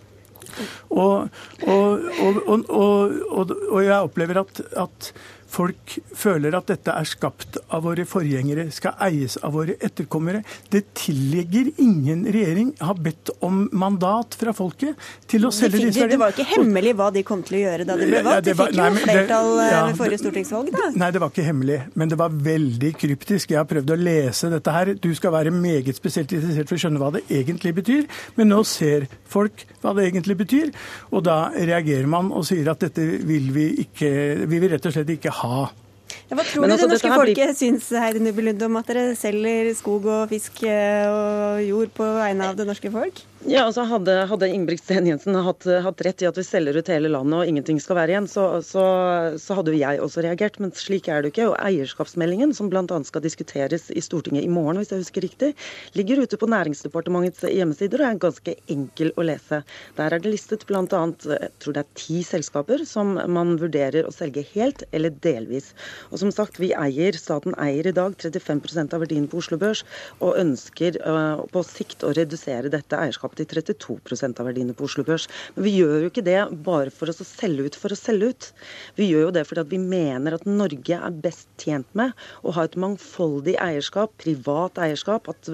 [0.93, 1.29] Og,
[1.67, 5.09] og, og, og, jeg opplever at, at
[5.55, 10.41] folk føler at dette er skapt av våre forgjengere, skal eies av våre etterkommere.
[10.71, 14.99] Det tilligger ingen regjering har bedt om mandat fra folket
[15.31, 16.11] til å selge disse verdiene.
[16.15, 18.49] Det var ikke hemmelig hva de kom til å gjøre da de ble valgt?
[18.49, 20.89] De fikk jo flertall eh, ved forrige stortingsvalg, da.
[20.95, 23.53] Nei, det var ikke hemmelig, men det var veldig kryptisk.
[23.55, 24.93] Jeg har prøvd å lese dette her.
[25.01, 28.05] Du skal være meget spesielt interessert for å skjønne hva det egentlig betyr,
[28.39, 30.73] men nå ser folk hva det egentlig betyr,
[31.13, 34.13] og da reagerer man og sier at dette vil vi ikke
[34.45, 35.65] Vi vil rett og slett ikke ha.
[36.25, 37.55] Ja, hva tror Men du altså, det norske folket blir...
[37.57, 42.51] syns Heidi Nubelund, om at dere selger skog og fisk eh, og jord på vegne
[42.51, 43.21] av det norske folk?
[43.45, 47.11] Ja, altså Hadde, hadde Ingebrigtsen Jensen hatt, hatt, rett i at vi selger ut hele
[47.13, 48.85] landet og ingenting skal være igjen, så, så,
[49.37, 50.55] så hadde jo jeg også reagert.
[50.63, 51.45] Men slik er det jo ikke.
[51.51, 52.81] Og eierskapsmeldingen, som bl.a.
[53.05, 55.51] skal diskuteres i Stortinget i morgen, hvis jeg husker riktig,
[55.93, 59.61] ligger ute på Næringsdepartementets hjemmesider og er ganske enkel å lese.
[59.99, 60.81] Der er det listet bl.a.
[60.89, 65.69] jeg tror det er ti selskaper som man vurderer å selge helt eller delvis.
[66.09, 69.85] Og som sagt, vi eier, staten eier i dag 35 av verdien på Oslo Børs
[70.17, 75.05] og ønsker uh, på sikt å redusere dette eierskapet i 32 av verdiene på Oslo
[75.07, 75.27] Børs.
[75.55, 78.49] Men vi gjør jo ikke det bare for å selge ut for å selge ut.
[78.99, 82.13] Vi gjør jo det fordi vi mener at Norge er best tjent med
[82.45, 85.49] å ha et mangfoldig eierskap, privat eierskap, at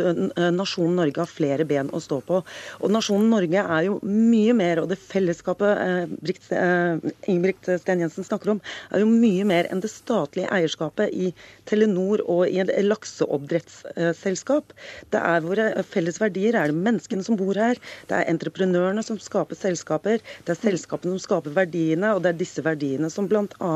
[0.54, 2.42] nasjonen Norge har flere ben å stå på.
[2.82, 8.28] Og nasjonen Norge er jo mye mer, og det fellesskapet eh, eh, Ingebrigt Sten Jensen
[8.28, 11.32] snakker om, er jo mye mer enn det statlige eierskapet i
[11.70, 14.76] Telenor og i et lakseoppdrettsselskap.
[15.14, 16.58] Det er våre felles verdier.
[16.58, 17.71] Er det menneskene som bor her?
[18.10, 20.24] Det er entreprenørene som skaper selskaper.
[20.46, 23.74] Det er selskapene som skaper verdiene, og det er disse verdiene som bl.a.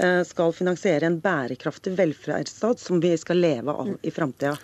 [0.00, 4.56] Eh, skal finansiere en bærekraftig velferdsstat som vi skal leve av i framtida.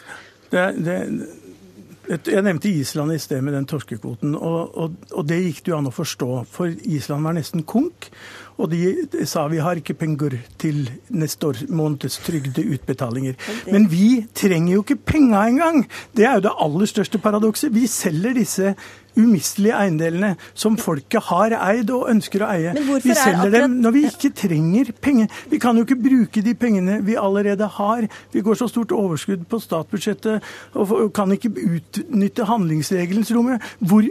[2.05, 5.79] Jeg nevnte Island i sted med den torskekvoten, og, og, og, det gikk det jo
[5.79, 6.29] an å forstå.
[6.53, 8.11] For Island var nesten konk,
[8.59, 13.35] og de sa vi har ikke penger til neste år, måneds trygdeutbetalinger.
[13.73, 15.85] Men vi trenger jo ikke penga engang!
[16.17, 17.75] Det er jo det aller største paradokset.
[17.75, 18.75] Vi selger disse
[19.21, 22.75] umistelige eiendelene som folket har eid og ønsker å eie.
[22.75, 23.57] Vi selger akkurat...
[23.57, 25.31] dem når vi ikke trenger penger.
[25.51, 28.09] Vi kan jo ikke bruke de pengene vi allerede har.
[28.35, 30.45] Vi går så stort overskudd på statsbudsjettet
[30.81, 33.55] og kan ikke utnytte handlingsregelens rom.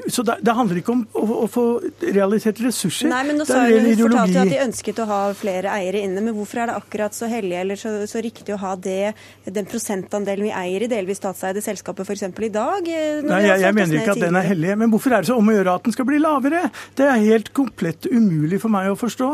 [0.07, 1.65] Så det, handler ikke om å, få
[2.03, 3.09] realisert ressurser.
[3.11, 6.23] Nei, men nå sa hun fortalte at de ønsket å ha flere eiere inne.
[6.23, 9.13] Men hvorfor er det akkurat så hellig eller så, så riktig å ha det,
[9.45, 12.25] den prosentandelen vi eier i delvis statseide selskaper f.eks.
[12.29, 12.89] i dag?
[13.27, 14.73] Nei, jeg, jeg mener ikke at den er hellig.
[14.79, 16.67] men hvorfor er det så om å gjøre at den skal bli lavere?
[16.97, 19.31] Det er helt komplett umulig for meg å forstå.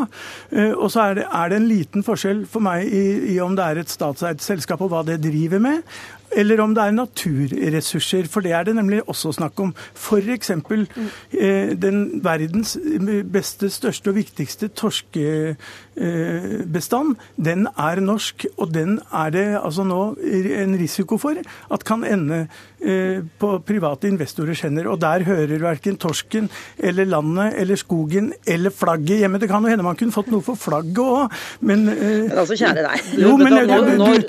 [0.56, 3.58] Eh, og så er det, er det en liten forskjell for meg i, i om
[3.58, 5.84] det er et statseid selskap og hva det driver med
[6.38, 8.28] eller om det er naturressurser.
[8.30, 9.72] For det er det nemlig også snakk om.
[9.96, 10.50] F.eks.
[10.52, 10.60] Eh,
[11.80, 12.78] den verdens
[13.32, 18.46] beste, største og viktigste torskebestand, den er norsk.
[18.58, 21.34] Og den er det altså nå en risiko for
[21.74, 22.48] at kan ende
[22.82, 24.88] eh, på private investorers hender.
[24.92, 29.40] Og der hører verken torsken eller landet eller skogen eller flagget hjemme.
[29.40, 31.30] Det kan jo hende man kunne fått noe for flagget òg,
[31.62, 32.98] men eh, Men altså, kjære deg.
[33.22, 33.58] Jo, men, du,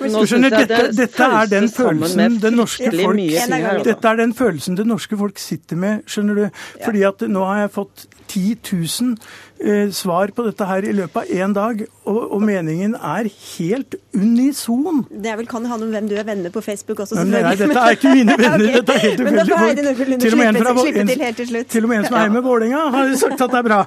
[0.01, 4.79] du skjønner, dette, dette er den følelsen følelsen det norske folk Dette er den følelsen
[4.79, 6.65] det norske folk sitter med, skjønner du.
[6.85, 9.17] Fordi at nå har jeg fått 10 000
[9.65, 13.97] eh, svar på dette her i løpet av én dag, og, og, meningen er helt
[14.15, 15.03] unison.
[15.11, 17.43] Det er vel kan ha noe om hvem du er venner på Facebook også, selvfølgelig.
[17.49, 18.55] Nei, dette er ikke mine venner.
[18.55, 18.79] okay.
[18.79, 19.25] dette er helt
[19.91, 20.75] ufeldige Til og med en fra
[21.43, 23.71] til, til og med en som er hjemme med Vålerenga, har sagt at det er
[23.71, 23.85] bra.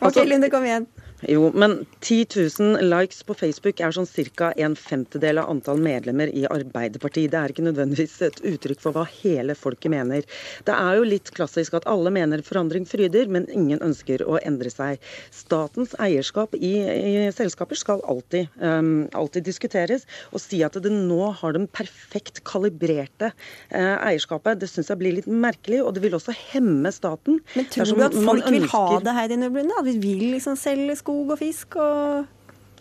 [0.00, 0.88] Ok, Lunde, kom igjen.
[1.28, 2.26] Jo, men 10
[2.58, 4.50] 000 likes på Facebook er sånn ca.
[4.60, 7.30] en femtedel av antall medlemmer i Arbeiderpartiet.
[7.32, 10.26] Det er ikke nødvendigvis et uttrykk for hva hele folket mener.
[10.66, 14.72] Det er jo litt klassisk at alle mener forandring fryder, men ingen ønsker å endre
[14.72, 15.00] seg.
[15.32, 20.04] Statens eierskap i, i selskaper skal alltid, um, alltid, diskuteres.
[20.34, 23.32] Å si at det nå har den perfekt kalibrerte
[23.72, 27.40] uh, eierskapet, det syns jeg blir litt merkelig, og det vil også hemme staten.
[27.56, 29.80] Men tror du at folk vil ha det, Heidi Nøblunde?
[29.80, 31.13] At vi vil liksom selge skog?
[31.14, 32.26] Skog og fisk og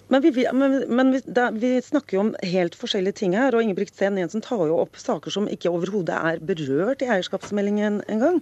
[0.08, 3.56] men, vi, men, men vi, da, vi, snakker jo om helt forskjellige ting her.
[3.56, 8.02] og Ingebrigt Sten Jensen tar jo opp saker som ikke overhodet er berørt i eierskapsmeldingen
[8.12, 8.42] engang.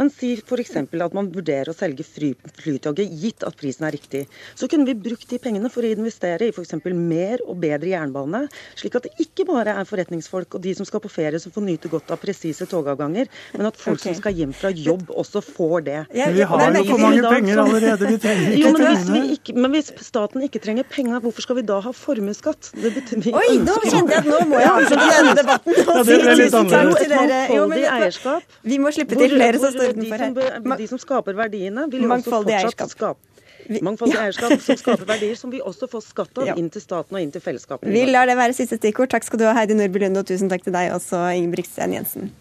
[0.00, 0.76] Men si f.eks.
[0.80, 4.24] at man vurderer å selge Flytoget, gitt at prisen er riktig.
[4.58, 6.74] Så kunne vi brukt de pengene for å investere i f.eks.
[6.96, 8.44] mer og bedre jernbane.
[8.78, 11.66] Slik at det ikke bare er forretningsfolk og de som skal på ferie som får
[11.66, 14.10] nyte godt av presise togavganger, men at folk okay.
[14.10, 16.00] som skal hjem fra jobb også får det.
[16.16, 18.12] Men vi har jo for mange penger allerede.
[18.12, 21.44] Vi trenger ikke jo, men, hvis ikke, men hvis staten ikke trenger penger penger, hvorfor
[21.44, 22.70] skal vi da ha formuesskatt?
[22.76, 26.70] Oi, nå kjente jeg at nå må jeg avslutte denne debatten og ja, si tusen
[26.70, 27.40] takk til dere.
[27.50, 28.56] Jo, men eierskap.
[28.62, 30.80] Vi må slippe til flere som står utenfor her.
[30.82, 33.28] De som skaper verdiene, vil jo også fortsatt skape
[33.62, 37.22] Mangfoldig eierskap som skaper verdier, som vi også får skatt av inn til staten og
[37.22, 37.86] inn til fellesskapet.
[37.94, 39.12] Vi lar det være siste stikkord.
[39.14, 42.32] Takk skal du ha, Heidi Nordby Lunde, og tusen takk til deg også, Ingebrigtsen Jensen.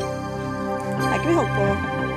[0.00, 2.09] Her kan vi holde på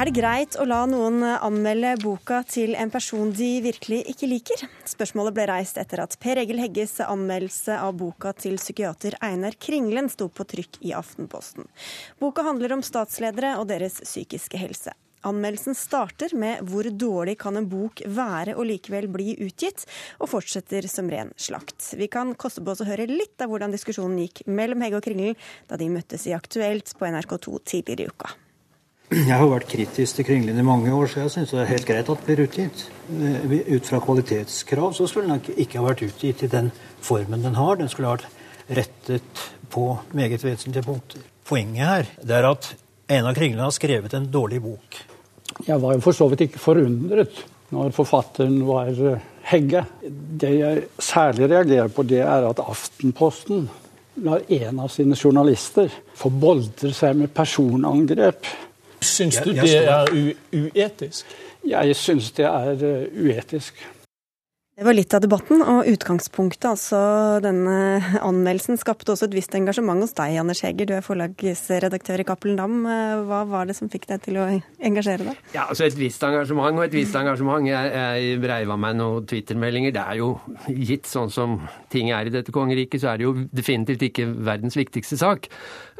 [0.00, 4.62] Er det greit å la noen anmelde boka til en person de virkelig ikke liker?
[4.88, 10.08] Spørsmålet ble reist etter at Per Egil Hegges anmeldelse av boka til psykiater Einar Kringlen
[10.08, 11.68] sto på trykk i Aftenposten.
[12.16, 14.96] Boka handler om statsledere og deres psykiske helse.
[15.28, 19.84] Anmeldelsen starter med hvor dårlig kan en bok være og likevel bli utgitt,
[20.16, 21.92] og fortsetter som ren slakt.
[21.92, 25.10] Vi kan koste på oss å høre litt av hvordan diskusjonen gikk mellom Hegge og
[25.10, 28.38] Kringlen da de møttes i Aktuelt på NRK2 tidligere i uka.
[29.30, 31.86] Jeg har vært kritisk til Kringlin i mange år, så jeg syns det er helt
[31.88, 32.84] greit at det blir utgitt.
[33.10, 36.68] Eh, ut fra kvalitetskrav så skulle den ikke ha vært utgitt i den
[37.02, 37.80] formen den har.
[37.80, 39.42] Den skulle ha vært rettet
[39.74, 41.26] på meget vesentlige punkter.
[41.42, 42.70] Poenget her det er at
[43.10, 45.00] Einar Kringlin har skrevet en dårlig bok.
[45.66, 47.42] Jeg var jo for så vidt ikke forundret
[47.74, 49.88] når forfatteren var eh, Hegge.
[50.06, 53.66] Det jeg særlig reagerer på, det er at Aftenposten
[54.22, 55.90] når en av sine journalister
[56.30, 58.46] boldre seg med personangrep.
[59.00, 60.12] Syns du det er
[60.52, 61.38] uetisk?
[61.66, 63.80] Jeg syns det er eh, uetisk.
[64.80, 66.98] Det var litt av debatten, og utgangspunktet, altså
[67.44, 70.88] denne anmeldelsen, skapte også et visst engasjement hos deg, Anders Heger.
[70.88, 72.78] Du er forlagsredaktør i Cappelen Dam.
[73.28, 75.42] Hva var det som fikk deg til å engasjere deg?
[75.52, 77.68] Ja, altså Et visst engasjement og et visst engasjement.
[77.68, 79.92] Jeg, jeg breiva meg noen Twitter-meldinger.
[79.98, 80.30] Det er jo
[80.72, 81.60] gitt sånn som
[81.92, 85.50] ting er i dette kongeriket, så er det jo definitivt ikke verdens viktigste sak.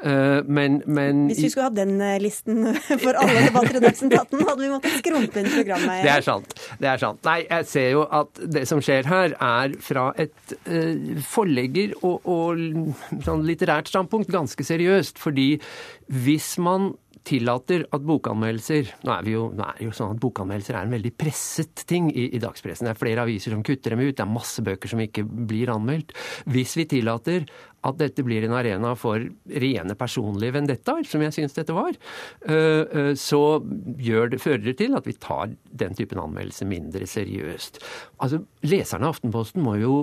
[0.02, 2.62] Eh, men, men Hvis vi skulle hatt den eh, listen
[3.04, 6.04] for alle 18, hadde vi måttet skrumpe inn programmet.
[6.06, 6.56] Det er sant.
[6.80, 7.20] Det er sant.
[7.28, 12.26] Nei, jeg ser jo at det som skjer her, er fra et uh, forlegger- og,
[12.28, 15.20] og sånn litterært standpunkt ganske seriøst.
[15.20, 15.52] Fordi
[16.10, 16.92] hvis man
[17.26, 20.94] tillater at bokanmeldelser Nå er, jo, nå er det jo sånn at bokanmeldelser er en
[20.94, 22.88] veldig presset ting i, i, dagspressen.
[22.88, 25.72] Det er flere aviser som kutter dem ut, det er masse bøker som ikke blir
[25.74, 26.14] anmeldt.
[26.50, 27.46] Hvis vi tillater
[27.86, 29.22] at dette blir en arena for
[29.64, 31.96] rene personlige vendettaer, som jeg syns dette var,
[32.44, 37.80] eh, eh, så det, fører det til at vi tar den typen anmeldelse mindre seriøst.
[38.20, 39.94] Altså, Leserne av Aftenposten må jo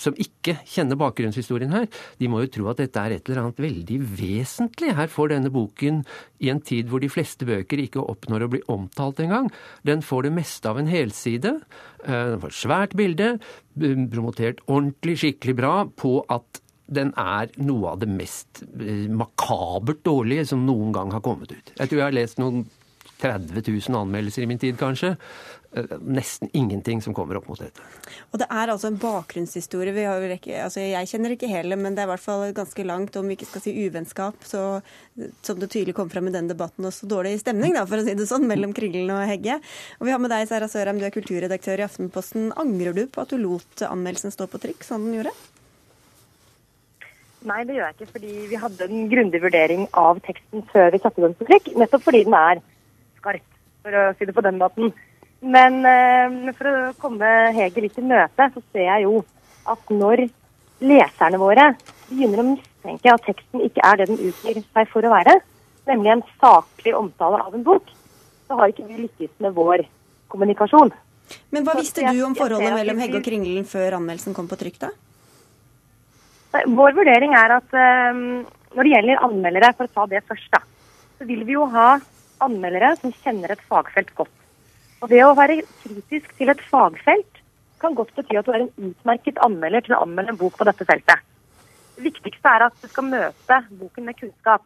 [0.00, 1.86] som ikke kjenner bakgrunnshistorien her,
[2.20, 4.94] de må jo tro at dette er et eller annet veldig vesentlig.
[4.96, 6.02] Her får denne boken,
[6.40, 9.50] i en tid hvor de fleste bøker ikke oppnår å bli omtalt engang,
[9.88, 11.56] den får det meste av en helside.
[12.04, 13.34] Eh, den får et svært bilde,
[13.76, 20.46] promotert ordentlig, skikkelig bra på at den er noe av det mest eh, makabert dårlige
[20.52, 21.72] som noen gang har kommet ut.
[21.74, 22.64] Jeg tror jeg har lest noen
[23.16, 25.14] 30 000 anmeldelser i min tid, kanskje.
[25.76, 27.82] Eh, nesten ingenting som kommer opp mot dette.
[28.30, 30.06] Og det er altså en bakgrunnshistorie.
[30.36, 33.26] Ikke, altså jeg kjenner ikke hele, men det er i hvert fall ganske langt, om
[33.26, 34.62] vi ikke skal si uvennskap, så,
[35.46, 38.14] som det tydelig kom fram i den debatten, også dårlig stemning, da, for å si
[38.16, 39.58] det sånn, mellom Kringlen og Hegge.
[39.98, 42.52] Og vi har med deg, Sara Sørheim, du er kulturredaktør i Aftenposten.
[42.60, 45.36] Angrer du på at du lot anmeldelsen stå på trykk, sånn den gjorde?
[47.46, 48.12] Nei, det gjør jeg ikke.
[48.16, 51.70] Fordi vi hadde en grundig vurdering av teksten før vi satte den på trykk.
[51.78, 52.62] Nettopp fordi den er
[53.20, 53.44] skarp,
[53.86, 54.90] for å si det på den måten.
[55.46, 59.20] Men eh, for å komme Hege litt i møte, så ser jeg jo
[59.70, 60.26] at når
[60.86, 61.70] leserne våre
[62.08, 65.38] begynner å mistenke at teksten ikke er det den utgir seg for å være,
[65.88, 67.88] nemlig en saklig omtale av en bok,
[68.46, 69.86] så har ikke vi lykkes med vår
[70.32, 70.92] kommunikasjon.
[71.54, 74.78] Men hva visste du om forholdet mellom Hegge og Kringlen før anmeldelsen kom på trykk,
[74.84, 74.92] da?
[76.76, 78.44] Vår vurdering er at um,
[78.76, 80.60] når det gjelder anmeldere, for å ta det først, da,
[81.18, 81.96] så vil vi jo ha
[82.44, 84.32] anmeldere som kjenner et fagfelt godt.
[85.02, 87.42] Og det å være kritisk til et fagfelt
[87.80, 90.66] kan godt bety at du er en utmerket anmelder til å anmelde en bok på
[90.68, 91.24] dette feltet.
[91.96, 94.64] Det viktigste er at du skal møte boken med kunnskap.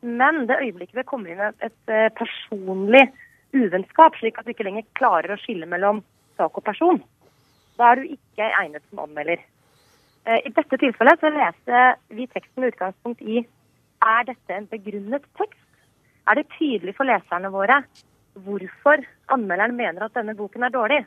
[0.00, 3.04] Men det øyeblikket det kommer inn et eh, personlig
[3.52, 6.00] uvennskap, slik at du ikke lenger klarer å skille mellom
[6.40, 7.00] sak og person,
[7.76, 9.42] da er du ikke egnet som anmelder.
[10.26, 13.40] Eh, I dette tilfellet så leser vi teksten med utgangspunkt i
[14.00, 15.66] er dette en begrunnet tekst.
[16.28, 17.80] Er det tydelig for leserne våre
[18.44, 19.02] hvorfor
[19.34, 21.00] anmelderen mener at denne boken er dårlig?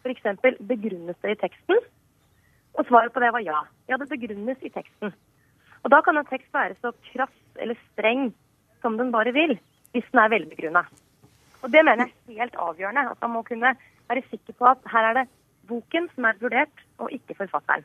[0.00, 0.56] F.eks.
[0.64, 1.82] begrunnes det i teksten?
[2.78, 3.58] Og svaret på det var ja.
[3.90, 5.12] Ja, det begrunnes i teksten.
[5.82, 8.30] Og da kan en tekst være så krass eller streng
[8.80, 9.58] som den bare vil,
[9.92, 10.84] hvis den er velbegrunna.
[11.60, 13.10] Og det mener jeg er helt avgjørende.
[13.10, 13.74] At man må kunne
[14.08, 15.28] være sikker på at her er det
[15.68, 17.84] boken som er vurdert, og ikke forfatteren.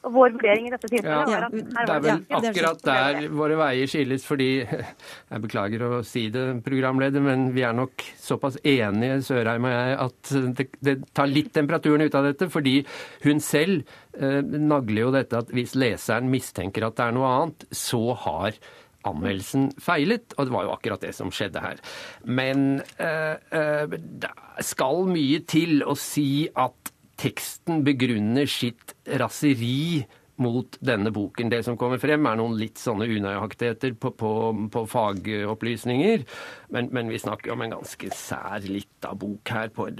[0.00, 3.58] Og vår vurdering i dette tilfellet ja, var at Det er vel akkurat der våre
[3.60, 4.48] veier skilles, fordi
[5.30, 9.96] Jeg beklager å si det, programleder, men vi er nok såpass enige, Sørheim og jeg,
[10.06, 12.48] at det, det tar litt temperaturen ut av dette.
[12.52, 12.78] Fordi
[13.26, 13.84] hun selv
[14.16, 18.56] eh, nagler jo dette at hvis leseren mistenker at det er noe annet, så har
[19.08, 21.80] anmeldelsen feilet, og det var jo akkurat det som skjedde her.
[22.28, 24.32] Men eh, eh, det
[24.66, 26.89] skal mye til å si at
[27.20, 30.06] teksten begrunner sitt raseri
[30.40, 31.50] mot denne boken.
[31.52, 34.30] Det som kommer frem, er noen litt sånne unøyaktigheter på, på,
[34.72, 36.24] på fagopplysninger.
[36.72, 39.90] Men, men, vi snakker om en ganske sær lita bok her, på,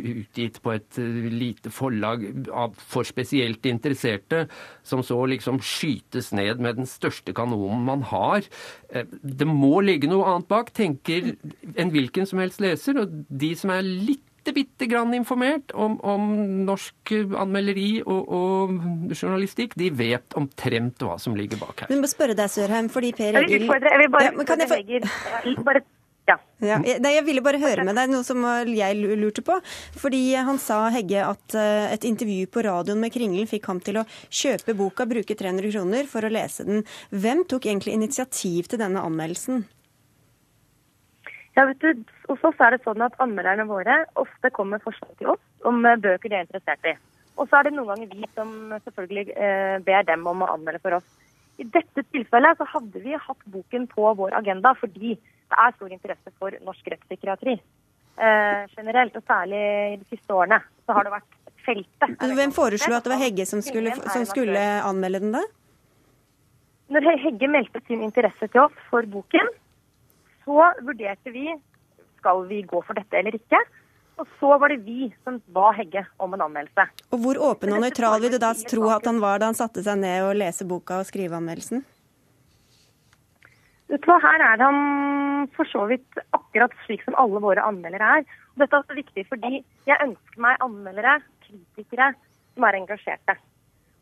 [0.00, 4.46] utgitt på et eh, lite forlag av, for spesielt interesserte,
[4.86, 8.48] som så liksom skytes ned med den største kanonen man har.
[8.88, 11.34] Eh, det må ligge noe annet bak, tenker
[11.76, 13.04] en hvilken som helst leser.
[13.04, 18.76] Og de som er litt bitte, bitte grann informert om, om norsk anmelderi og, og,
[19.14, 21.92] journalistikk, de vet omtrent hva som ligger bak her.
[21.92, 25.62] Men må spørre deg, Sørheim, fordi Per Egil Jeg vil bare ja, kan jeg få...
[25.62, 25.84] bare
[26.30, 26.36] ja.
[26.62, 29.56] Ja, jeg ville bare høre med deg noe som jeg lurte på.
[29.98, 33.98] Fordi han sa, Hegge, at eh, et intervju på radioen med Kringlen fikk ham til
[33.98, 36.84] å kjøpe boka, bruke 300 kroner for å lese den.
[37.10, 39.64] Hvem tok egentlig initiativ til denne anmeldelsen?
[41.58, 45.34] Ja, vet du, Hos oss er det sånn at anmelderne våre ofte kommer forslag til
[45.34, 46.94] oss om eh, bøker de er interessert i.
[47.36, 48.54] Og så er det noen ganger vi som
[48.86, 51.08] selvfølgelig eh, ber dem om å anmelde for oss.
[51.60, 55.92] I dette tilfellet så hadde vi hatt boken på vår agenda fordi det er stor
[55.92, 59.60] interesse for norsk rettspsykiatri eh, generelt, og særlig
[59.92, 60.62] i de siste årene.
[60.86, 62.14] Så har det vært feltet.
[62.38, 65.42] Hvem foreslo at det var Hegge som skulle, som skulle anmelde den, da?
[66.92, 69.52] Når Hegge meldte sin interesse til oss for boken,
[70.46, 71.52] så vurderte vi
[72.22, 73.60] skal vi gå for dette eller ikke.
[74.20, 76.84] Og så var det vi som ba Hegge om en anmeldelse.
[77.10, 79.82] Og Hvor åpen og nøytral vil du da tro at han var da han satte
[79.82, 81.82] seg ned og lese boka og skrive anmeldelsen?
[83.90, 88.18] Vet du hva, Her er han for så vidt akkurat slik som alle våre anmeldere
[88.20, 88.28] er.
[88.54, 92.12] Og dette er også viktig fordi jeg ønsker meg anmeldere, kritikere,
[92.54, 93.36] som er engasjerte.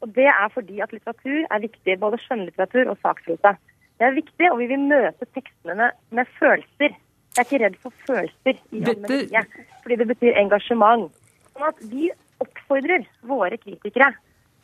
[0.00, 3.56] Og Det er fordi at litteratur er viktig, både skjønnlitteratur og saksprosa.
[4.00, 6.94] Det er viktig, og vi vil møte tekstene med følelser.
[7.30, 11.06] Jeg er ikke redd for følelser i anmelderiet, fordi det betyr engasjement.
[11.52, 12.10] Sånn at Vi
[12.40, 14.10] oppfordrer våre kritikere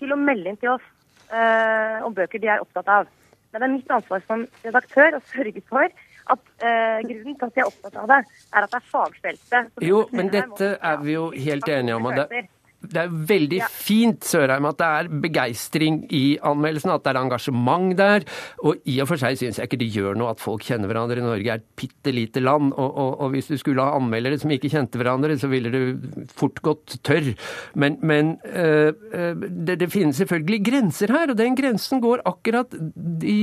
[0.00, 0.84] til å melde inn til oss
[1.30, 3.10] uh, om bøker de er opptatt av.
[3.52, 7.60] Men det er mitt ansvar som redaktør å sørge for at uh, grunnen til at
[7.60, 9.70] jeg er opptatt av det, er at det er fagfeltet.
[9.86, 12.10] Jo, men dette er vi jo helt enige om.
[12.10, 12.46] og det
[12.92, 13.68] det er veldig ja.
[13.70, 18.26] fint Sørheim, at det er begeistring i anmeldelsen, at det er engasjement der.
[18.66, 21.24] Og i og for seg syns jeg ikke det gjør noe at folk kjenner hverandre.
[21.24, 22.72] Norge er et bitte lite land.
[22.74, 26.26] Og, og, og, hvis du skulle ha anmeldere som ikke kjente hverandre, så ville du
[26.36, 27.32] fort gått tørr.
[27.78, 28.92] Men, men øh,
[29.46, 32.74] det, det, finnes selvfølgelig grenser her, og den grensen går akkurat
[33.22, 33.38] i,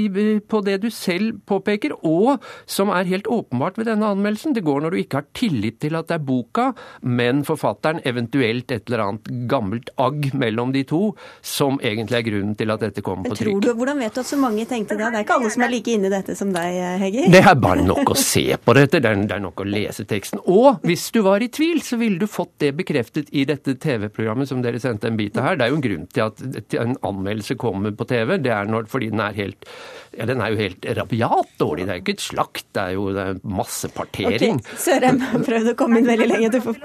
[0.49, 4.55] på det du selv påpeker, og som er helt åpenbart ved denne anmeldelsen.
[4.55, 6.69] Det går når du ikke har tillit til at det er boka,
[7.01, 11.01] men forfatteren, eventuelt et eller annet gammelt agg mellom de to,
[11.45, 13.61] som egentlig er grunnen til at dette kommer på trykk.
[13.63, 15.09] Du, hvordan vet du at så mange tenkte det?
[15.13, 17.27] Det er ikke alle som er like inne i dette som deg, Hegge?
[17.33, 20.07] Det er bare nok å se på dette, det er, det er nok å lese
[20.09, 20.43] teksten.
[20.49, 24.49] Og hvis du var i tvil, så ville du fått det bekreftet i dette TV-programmet
[24.49, 25.59] som dere sendte en bit av her.
[25.59, 28.37] Det er jo en grunn til at en anmeldelse kommer på TV.
[28.43, 29.69] Det er når, fordi den er helt
[30.13, 31.87] ja, den er jo helt rabiat dårlig.
[31.87, 34.61] Det er jo ikke et slakt, det er jo det er masse partering.
[34.61, 34.79] Okay.
[34.85, 36.51] Sørheim prøvde å komme inn veldig lenge.
[36.53, 36.79] Du får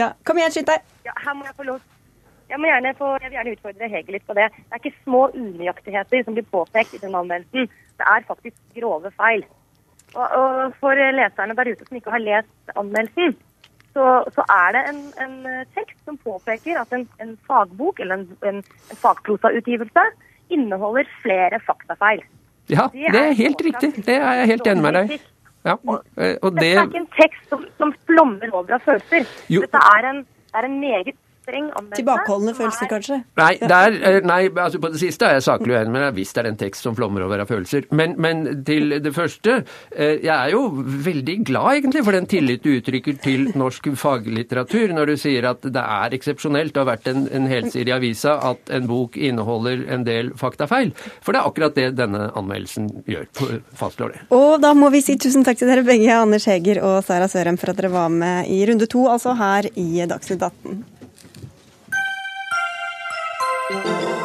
[0.00, 0.88] ja, Kom igjen, skynd deg.
[1.06, 1.84] Ja, her må jeg få lov.
[2.50, 4.50] Jeg, må gjerne få, jeg vil gjerne utfordre Hege litt på det.
[4.54, 7.70] Det er ikke små unøyaktigheter som blir påpekt i den anmeldelsen.
[7.96, 9.42] Det er faktisk grove feil.
[10.14, 13.34] Og, og For leserne der ute som ikke har lest anmeldelsen,
[13.96, 15.36] så, så er det en, en,
[15.74, 20.04] tekst som påpeker at en, en fagbok eller en, en, en fagprosautgivelse
[20.52, 22.20] inneholder flere faktafeil.
[22.68, 23.94] Ja, det er helt riktig.
[24.06, 25.16] Det er jeg helt enig med deg.
[25.66, 26.62] Ja, og, og det...
[26.62, 29.26] Dette er ikke en tekst som, som flommer over av følelser.
[29.50, 29.64] Jo.
[29.66, 30.20] Dette er en,
[30.54, 31.16] er en meget
[31.46, 32.00] streng anmeldelse.
[32.00, 33.18] Tilbakeholdne følelser, kanskje?
[33.38, 36.42] Nei, der, eh, nei altså på det siste er jeg saklig uenig, men hvis det
[36.42, 37.86] er en tekst som flommer over av følelser.
[37.90, 39.60] Men, men, til det første,
[39.94, 40.64] eh, jeg er jo
[41.06, 45.62] veldig glad egentlig for den tillit du uttrykker til norsk faglitteratur, når du sier at
[45.62, 49.86] det er eksepsjonelt, det har vært en, en helside i avisa, at en bok inneholder
[49.92, 50.92] en del faktafeil.
[51.22, 53.30] For det er akkurat det denne anmeldelsen gjør,
[53.76, 54.24] fastslår det.
[54.34, 57.60] Og da må vi si tusen takk til dere begge, Anders Heger og Sara Sørem,
[57.60, 60.95] for at dere var med i runde to, altså her i Dagsnytt 18.
[63.68, 64.15] Thank you.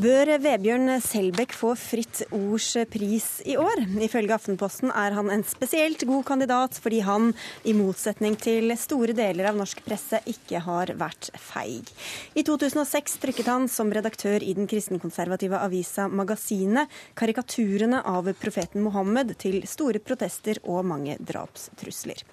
[0.00, 3.82] Bør Vebjørn Selbekk få Fritt Ords pris i år?
[4.00, 7.34] Ifølge Aftenposten er han en spesielt god kandidat fordi han,
[7.68, 11.90] i motsetning til store deler av norsk presse, ikke har vært feig.
[12.32, 16.88] I 2006 trykket han som redaktør i den kristenkonservative avisa Magasinet
[17.18, 22.24] karikaturene av profeten Mohammed til store protester og mange drapstrusler.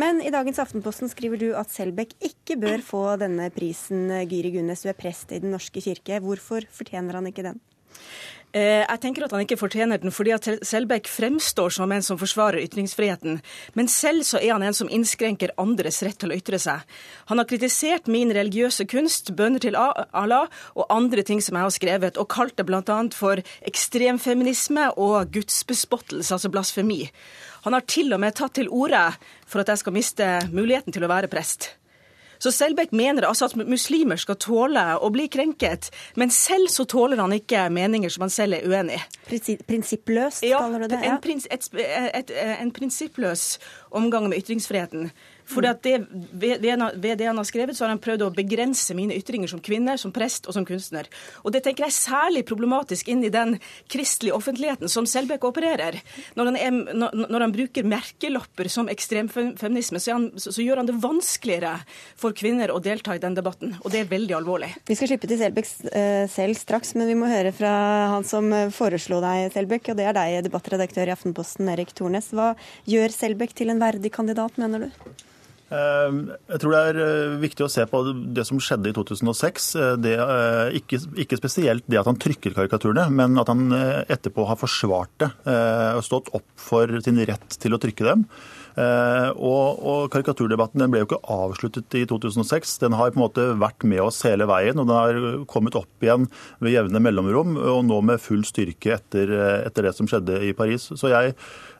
[0.00, 4.08] Men i dagens Aftenposten skriver du at Selbekk ikke bør få denne prisen.
[4.24, 6.22] Gyri Gunnes, du er prest i Den norske kirke.
[6.24, 7.60] Hvorfor fortjener fortjener han ikke den?
[8.50, 12.18] Eh, jeg tenker at han ikke fortjener den fordi at Selbekk fremstår som en som
[12.18, 13.38] forsvarer ytringsfriheten.
[13.78, 16.82] Men selv så er han en som innskrenker andres rett til å ytre seg.
[17.30, 21.76] Han har kritisert min religiøse kunst, bønner til Allah og andre ting som jeg har
[21.76, 22.98] skrevet, og kalt det bl.a.
[23.14, 27.04] for ekstremfeminisme og gudsbespottelse, altså blasfemi.
[27.68, 29.12] Han har til og med tatt til orde
[29.46, 31.76] for at jeg skal miste muligheten til å være prest.
[32.40, 37.20] Så Selbekk mener altså at muslimer skal tåle å bli krenket, men selv så tåler
[37.20, 39.02] han ikke meninger som han selv er uenig i.
[39.68, 41.02] Prinsippløst, kaller du det?
[41.04, 43.58] Ja, en, prins, et, et, en prinsippløs
[43.92, 45.10] omgang med ytringsfriheten.
[45.50, 45.96] For det,
[46.32, 49.96] ved, det han har skrevet, så har han prøvd å begrense mine ytringer som kvinne,
[49.98, 51.08] som prest og som kunstner.
[51.42, 53.56] Og det tenker jeg er særlig problematisk inn i den
[53.90, 55.98] kristelige offentligheten som Selbekk opererer.
[56.38, 60.98] Når han, er, når han, bruker merkelapper som ekstremfeminisme, så, så, så, gjør han det
[61.02, 61.74] vanskeligere
[62.20, 63.74] for kvinner å delta i den debatten.
[63.82, 64.70] Og det er veldig alvorlig.
[64.86, 67.72] Vi skal slippe til Selbekk uh, selv straks, men vi må høre fra
[68.14, 72.30] han som foreslo deg, Selbekk, og det er deg, debattredaktør i Aftenposten, Erik Tornes.
[72.36, 72.52] Hva
[72.88, 75.26] gjør Selbekk til en verdig kandidat, mener du?
[75.70, 78.02] Jeg tror det er viktig å se på
[78.34, 79.68] det som skjedde i 2006.
[80.02, 80.14] Det,
[80.80, 83.70] ikke, ikke, spesielt det at han trykker karikaturene, men at han
[84.10, 85.30] etterpå har forsvart det
[85.94, 88.26] og stått opp for sin rett til å trykke dem.
[88.80, 92.76] Og, og Karikaturdebatten ble jo ikke avsluttet i 2006.
[92.82, 96.06] Den har på en måte vært med oss hele veien, og den har kommet opp
[96.06, 96.26] igjen
[96.58, 99.34] ved jevne mellomrom, og nå med full styrke etter,
[99.68, 100.90] etter det som skjedde i Paris.
[100.98, 101.36] Så jeg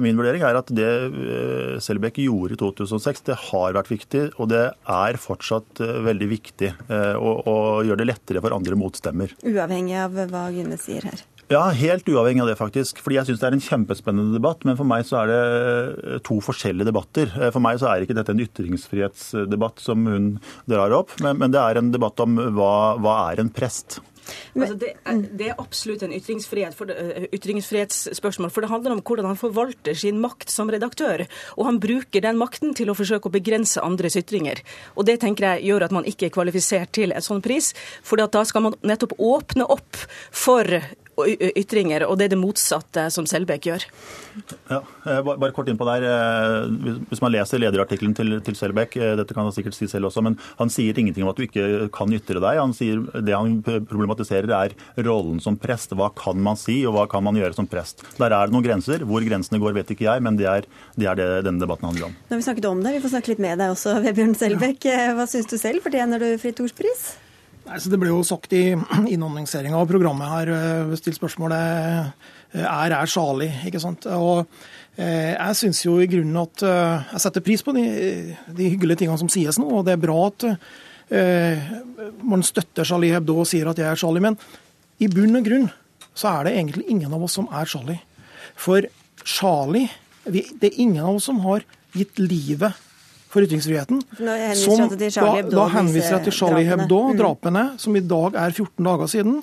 [0.00, 4.50] min vurdering er at det eh, Selbekk gjorde i 2006, det har vært viktig, og
[4.52, 9.34] det er fortsatt eh, veldig viktig å, å gjøre det lettere for andre motstemmer.
[9.44, 11.24] Uavhengig av hva Gunne sier her?
[11.52, 13.02] Ja, helt uavhengig av det, faktisk.
[13.04, 14.64] Fordi jeg syns det er en kjempespennende debatt.
[14.64, 17.28] Men for meg så er det to forskjellige debatter.
[17.52, 20.30] For meg så er ikke dette en ytringsfrihetsdebatt som hun
[20.70, 24.00] drar opp, men, men det er en debatt om hva, hva er en prest.
[24.54, 28.52] Altså det, er, det, er, absolutt en ytringsfrihet for, uh, ytringsfrihetsspørsmål.
[28.54, 31.26] For det handler om hvordan han forvalter sin makt som redaktør.
[31.58, 34.62] Og han bruker den makten til å forsøke å begrense andres ytringer.
[34.94, 37.72] Og det tenker jeg gjør at man ikke er kvalifisert til et sånn pris.
[38.04, 40.04] For da skal man nettopp åpne opp
[40.34, 40.68] for
[41.16, 43.86] ytringer, og det er det motsatte som Selbekk gjør.
[44.70, 44.80] Ja,
[45.22, 46.06] bare kort innpå der.
[46.08, 50.10] Eh, hvis man leser lederartikkelen til, til Selbekk, eh, dette kan han sikkert si selv
[50.10, 52.60] også, men han sier ingenting om at du ikke kan ytre deg.
[52.60, 54.74] Han sier Det han problematiserer, er
[55.06, 55.94] rollen som prest.
[55.96, 58.04] Hva kan man si, og hva kan man gjøre som prest?
[58.18, 59.04] Der er det noen grenser.
[59.06, 62.10] Hvor grensene går, vet ikke jeg, men det er det, er det denne debatten handler
[62.10, 62.16] om.
[62.28, 64.88] Nå har vi snakket om det, vi får snakke litt med deg også, Vebjørn Selbekk.
[65.18, 66.74] Hva syns du selv, fortjener du Fritt Ords
[67.64, 68.74] Nei, det ble jo sagt i
[69.14, 71.60] innåndingseringa av programmet her, eh, stilt spørsmålet
[72.58, 73.50] eh, er er salig.
[73.66, 74.04] ikke sant.
[74.12, 74.44] Og
[75.00, 77.86] eh, jeg syns jo i grunnen at jeg setter pris på de,
[78.46, 80.50] de, hyggelige tingene som sies nå, og det er bra at
[82.24, 84.24] man støtter Charlie Hebdo og sier at jeg er Charlie.
[84.24, 84.38] Men
[85.04, 85.66] i bunn og grunn
[86.16, 88.00] så er det egentlig ingen av oss som er Charlie.
[88.56, 88.86] For
[89.24, 89.90] Charlie
[90.24, 92.72] Det er ingen av oss som har gitt livet
[93.34, 94.02] for ytringsfriheten.
[94.60, 97.80] Som, da, da henviser jeg til Charlie Hebdo-drapene, mm.
[97.82, 99.40] som i dag er 14 dager siden.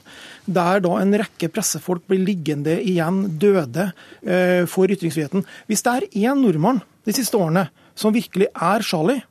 [0.48, 3.92] Der da en rekke pressefolk blir liggende igjen døde
[4.24, 5.44] eh, for ytringsfriheten.
[5.70, 7.68] Hvis det er én nordmann de siste årene
[7.98, 9.26] som virkelig er Charlie,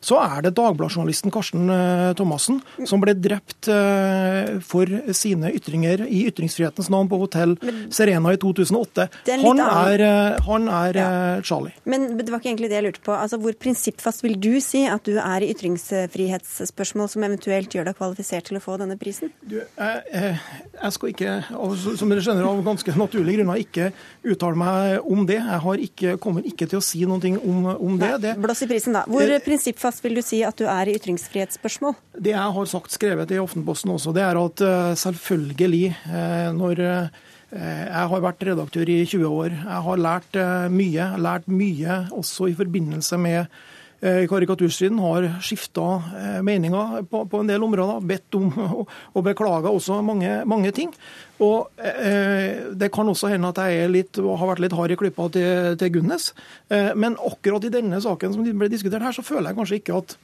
[0.00, 6.24] så er det Dagbladet-journalisten Karsten eh, Thomassen som ble drept eh, for sine ytringer i
[6.30, 7.56] ytringsfrihetens navn på hotell
[7.94, 9.08] Serena i 2008.
[9.42, 11.08] Han er, eh, han er ja.
[11.42, 11.74] Charlie.
[11.88, 13.14] Men det var ikke egentlig det jeg lurte på.
[13.16, 17.98] Altså, hvor prinsippfast vil du si at du er i ytringsfrihetsspørsmål som eventuelt gjør deg
[17.98, 19.32] kvalifisert til å få denne prisen?
[19.42, 20.34] Du, jeg,
[20.78, 21.36] jeg, skal ikke,
[21.98, 23.90] som dere skjønner av ganske naturlige grunner, ikke
[24.28, 25.40] uttale meg om det.
[25.40, 28.12] Jeg har ikke, kommer ikke til å si noe om, om det.
[28.22, 28.34] det.
[28.40, 29.04] Blås i prisen, da.
[29.10, 31.96] Hvor prinsippfast fast vil du si at du er i ytringsfrihetsspørsmål?
[32.18, 36.84] Det jeg har sagt skrevet i Aftenposten også, det er at eh, selvfølgelig eh, når
[36.84, 39.54] eh, jeg har vært redaktør i 20 år.
[39.56, 40.36] Jeg har lært
[40.68, 41.04] mye.
[41.16, 43.46] Lært mye også i forbindelse med
[44.00, 44.98] karikaturstriden.
[45.02, 45.86] Har skifta
[46.46, 48.04] meninger på, på, en del områder.
[48.06, 48.52] Bedt om
[49.16, 50.92] og beklaga også mange, mange ting.
[51.44, 55.28] Og eh, Det kan også hende at jeg litt, har vært litt hard i klypa
[55.34, 56.32] til, til Gunnes.
[56.70, 60.00] Eh, men akkurat i denne saken som ble diskutert her, så føler jeg kanskje ikke
[60.02, 60.16] at,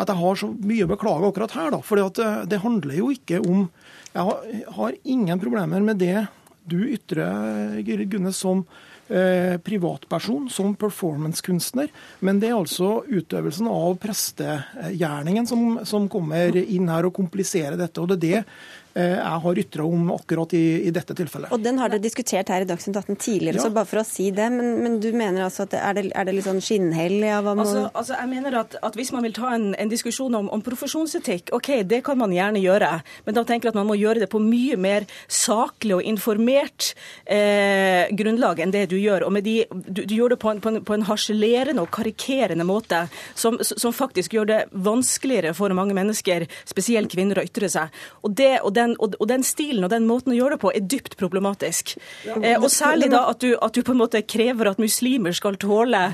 [0.00, 1.74] at jeg har så mye å beklage akkurat her.
[1.76, 3.68] da, For det, det handler jo ikke om
[4.14, 4.42] Jeg har,
[4.76, 6.26] har ingen problemer med det
[6.70, 11.90] du ytrer, Gunnes, som eh, privatperson, som performancekunstner.
[12.24, 18.00] Men det er altså utøvelsen av prestegjerningen som, som kommer inn her og kompliserer dette.
[18.00, 21.50] og det er det Eh, jeg har ytra om akkurat i, i, dette tilfellet.
[21.54, 23.64] Og Den har dere diskutert her i Dagsnytt 18 tidligere, ja.
[23.66, 24.46] så bare for å si det.
[24.54, 27.16] Men, men du mener altså at det, er, det, er det litt sånn skinnhell?
[27.24, 30.50] Ja, altså, altså, jeg mener at, at, Hvis man vil ta en, en diskusjon om,
[30.54, 32.90] om, profesjonsetikk, ok, det kan man gjerne gjøre.
[33.26, 36.92] Men da tenker jeg at man må gjøre det på mye mer saklig og informert
[37.26, 39.26] eh, grunnlag enn det du gjør.
[39.26, 42.64] Og de, du, du, gjør det på en, på, en, på en, harselerende og karikerende
[42.66, 47.92] måte som, som, faktisk gjør det vanskeligere for mange mennesker, spesielt kvinner, å ytre seg.
[48.24, 50.62] Og det, og det den, og, og, den stilen og den måten å gjøre det
[50.64, 51.94] på er dypt problematisk.
[52.26, 54.82] Ja, men, eh, og særlig da at du, at du, på en måte krever at
[54.82, 56.04] muslimer skal tåle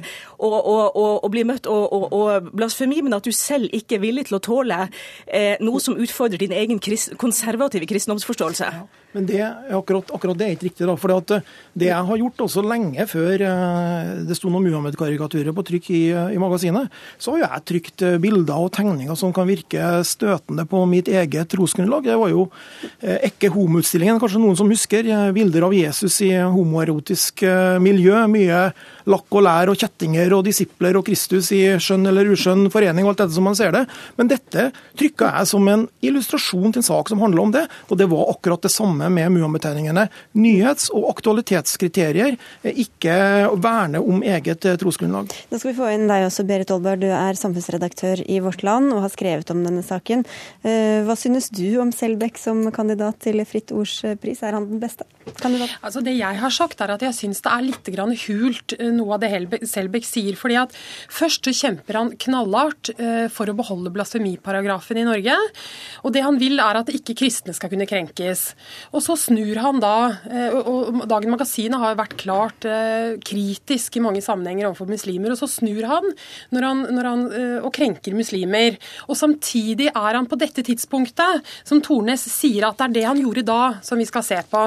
[0.41, 4.45] å bli møtt og, og, blasfemi, men at du selv ikke er villig til å
[4.45, 4.81] tåle
[5.27, 8.73] eh, noe som utfordrer din egen krist, konservative kristendomsforståelse.
[9.13, 9.41] Men det,
[9.75, 10.87] akkurat, akkurat, det er ikke riktig.
[10.87, 11.43] da, for eh,
[11.75, 16.03] Det jeg har gjort også lenge før eh, det sto noen Muhammed-karikaturer på trykk i,
[16.37, 20.85] i, magasinet, så har jeg trykt eh, bilder og tegninger som kan virke støtende på
[20.91, 22.07] mitt eget trosgrunnlag.
[22.07, 22.47] Det var jo
[23.01, 25.07] Ekke homoutstillingen, kanskje noen som husker.
[25.35, 27.43] Bilder av Jesus i homoerotisk
[27.83, 28.15] miljø.
[28.31, 28.61] Mye
[29.11, 33.13] lakk og lær og kjettinger og disipler og Kristus i skjønn eller uskjønn forening og
[33.13, 33.85] alt dette som man ser det.
[34.19, 37.99] Men dette trykka jeg som en illustrasjon til en sak som handler om det, og
[38.01, 40.07] det var akkurat det samme med Muhammed-tegningene.
[40.39, 42.39] Nyhets- og aktualitetskriterier,
[42.71, 43.17] ikke
[43.61, 45.33] verne om eget trosgrunnlag.
[45.51, 47.03] Da skal vi få inn deg også, Berit Olberg.
[47.03, 50.25] Du er samfunnsredaktør i Vårt Land og har skrevet om denne saken.
[50.63, 54.43] Hva synes du om Selbekk som kandidat til Fritt Ords pris?
[54.47, 55.07] Er han den beste
[55.41, 55.77] kandidaten?
[55.83, 57.91] Altså det jeg har sagt er at jeg syns det er litt
[58.27, 59.33] hult noe av det
[59.69, 60.37] Selbekk sier.
[60.39, 60.75] fordi at
[61.11, 62.93] Først så kjemper han knallhardt
[63.33, 65.37] for å beholde blasfemiparagrafen i Norge.
[66.05, 68.55] Og det han vil er at ikke kristne skal kunne krenkes.
[68.95, 69.95] Og så snur han da,
[70.61, 72.67] og Dagen Magasinet har vært klart
[73.27, 76.09] kritisk i mange sammenhenger overfor muslimer, og så snur han,
[76.55, 77.25] når han, når han
[77.67, 78.79] og krenker muslimer.
[79.09, 83.21] Og samtidig er han på dette tidspunktet, som Tornes sier at det er det han
[83.21, 84.63] gjorde da, som vi skal se på.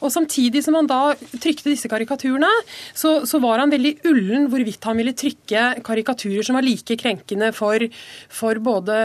[0.00, 2.50] Og samtidig som han da trykte disse karikaturene,
[2.96, 7.50] så, så var han veldig ullen hvorvidt han ville trykke karikaturer som var like krenkende
[7.56, 7.86] for,
[8.32, 8.96] for både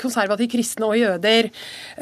[0.00, 1.50] konservative kristne og jøder.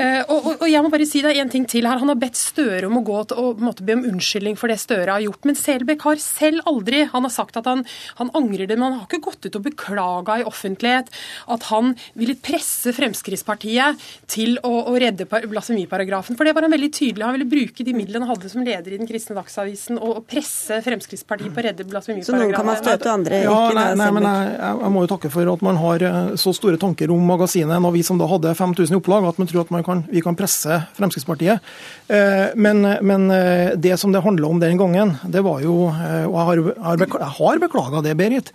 [0.00, 2.00] Og, og, og, jeg må bare si det en ting til her.
[2.00, 4.80] Han har bedt Støre om å gå til, og måtte be om unnskyldning for det
[4.80, 5.46] Støre har gjort.
[5.48, 7.84] Men Selbekk har selv aldri Han har sagt at han,
[8.18, 11.10] han angrer det, men han har ikke gått ut og beklaga i offentlighet
[11.50, 16.38] at han ville presse Fremskrittspartiet til å, å redde blasfemiparagrafen.
[16.38, 17.26] For det var han veldig tydelig.
[17.26, 20.80] Han ville bruke de midlene han hadde som leder i den kristne Dagsavisen, og presse
[20.84, 22.26] Fremskrittspartiet på å redde blasfemiparagrafen.
[22.26, 23.76] Så noen kan man støte, andre ja, ikke?
[23.78, 26.04] Nei, nei, men jeg, jeg, må jo takke for at man har
[26.40, 29.50] så store tanker om magasinet når vi som da hadde 5000 i opplag, at man
[29.50, 31.64] tror at man kan, vi kan presse Fremskrittspartiet.
[32.60, 33.26] Men, men,
[33.80, 36.62] det som det handla om den gangen, det var jo Og jeg har,
[37.00, 38.50] jeg har beklaga det, Berit.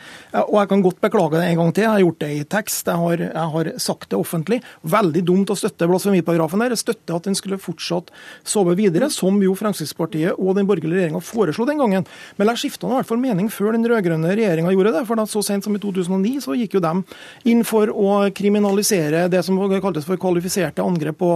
[0.45, 1.85] Og jeg kan godt beklage det en gang til.
[1.85, 4.61] Jeg har gjort det i tekst, jeg har, jeg har sagt det offentlig.
[4.95, 6.75] Veldig dumt å støtte blasfemiparagrafen der.
[6.75, 8.11] Jeg støtter at den skulle fortsatt
[8.47, 12.07] sove videre, som jo Fremskrittspartiet og den borgerlige regjeringa foreslo den gangen.
[12.39, 15.03] Men jeg skifta i hvert fall mening før den rød-grønne regjeringa gjorde det.
[15.09, 17.03] For da, så sent som i 2009 så gikk jo dem
[17.47, 21.31] inn for å kriminalisere det som kaltes for kvalifiserte angrep på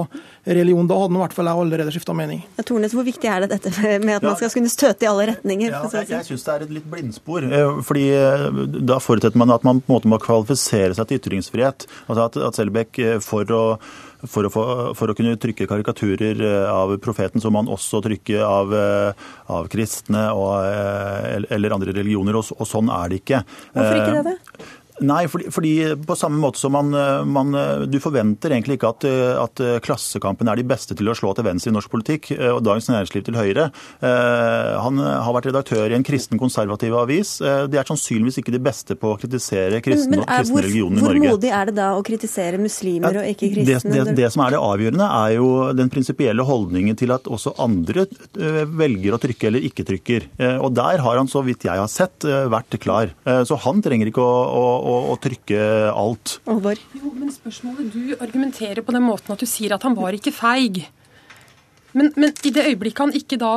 [0.45, 0.87] religion.
[0.89, 2.43] Da hadde i hvert fall jeg allerede skifta mening.
[2.57, 3.73] Ja, Tornes, hvor viktig er det dette
[4.03, 5.73] med at man skal kunne støte i alle retninger?
[5.73, 7.47] Ja, jeg jeg syns det er et litt blindspor.
[7.87, 8.05] fordi
[8.89, 11.87] Da forutsetter man at man på en måte må kvalifisere seg til ytringsfrihet.
[12.07, 13.63] Altså at, at Selbekk for å
[14.27, 14.63] for å, få,
[14.99, 18.75] for å, kunne trykke karikaturer av profeten, så må man også trykke av,
[19.55, 23.43] av kristne og, eller andre religioner, og, og, sånn er det ikke.
[23.77, 24.35] Hvorfor ikke det?
[24.35, 24.67] det?
[25.05, 25.73] Nei, fordi, fordi,
[26.07, 26.91] på samme måte som man,
[27.29, 27.55] man,
[27.91, 29.05] Du forventer egentlig ikke at,
[29.43, 32.89] at, Klassekampen er de beste til å slå til venstre i norsk politikk, og Dagens
[32.91, 33.69] Næringsliv til høyre.
[34.01, 37.37] Han har vært redaktør i en kristen konservativ avis.
[37.39, 40.99] De er sannsynligvis ikke de beste på å kritisere kristne, men, men er, kristne religioner
[40.99, 41.23] i hvor Norge.
[41.25, 43.93] Hvor modig er det da å kritisere muslimer ja, og ikke kristne?
[43.93, 47.55] Det, det, det, som er det avgjørende, er jo den prinsipielle holdningen til at også
[47.61, 48.05] andre
[48.79, 50.29] velger å trykke eller ikke trykker.
[50.59, 53.13] Og der har han, så vidt jeg har sett, vært klar.
[53.47, 55.59] Så han trenger ikke å, å å, og trykke
[55.93, 56.39] alt.
[56.47, 60.33] Jo, men spørsmålet Du argumenterer på den måten at du sier at han var ikke
[60.35, 60.83] feig.
[61.97, 63.51] Men, men, i det øyeblikket han ikke da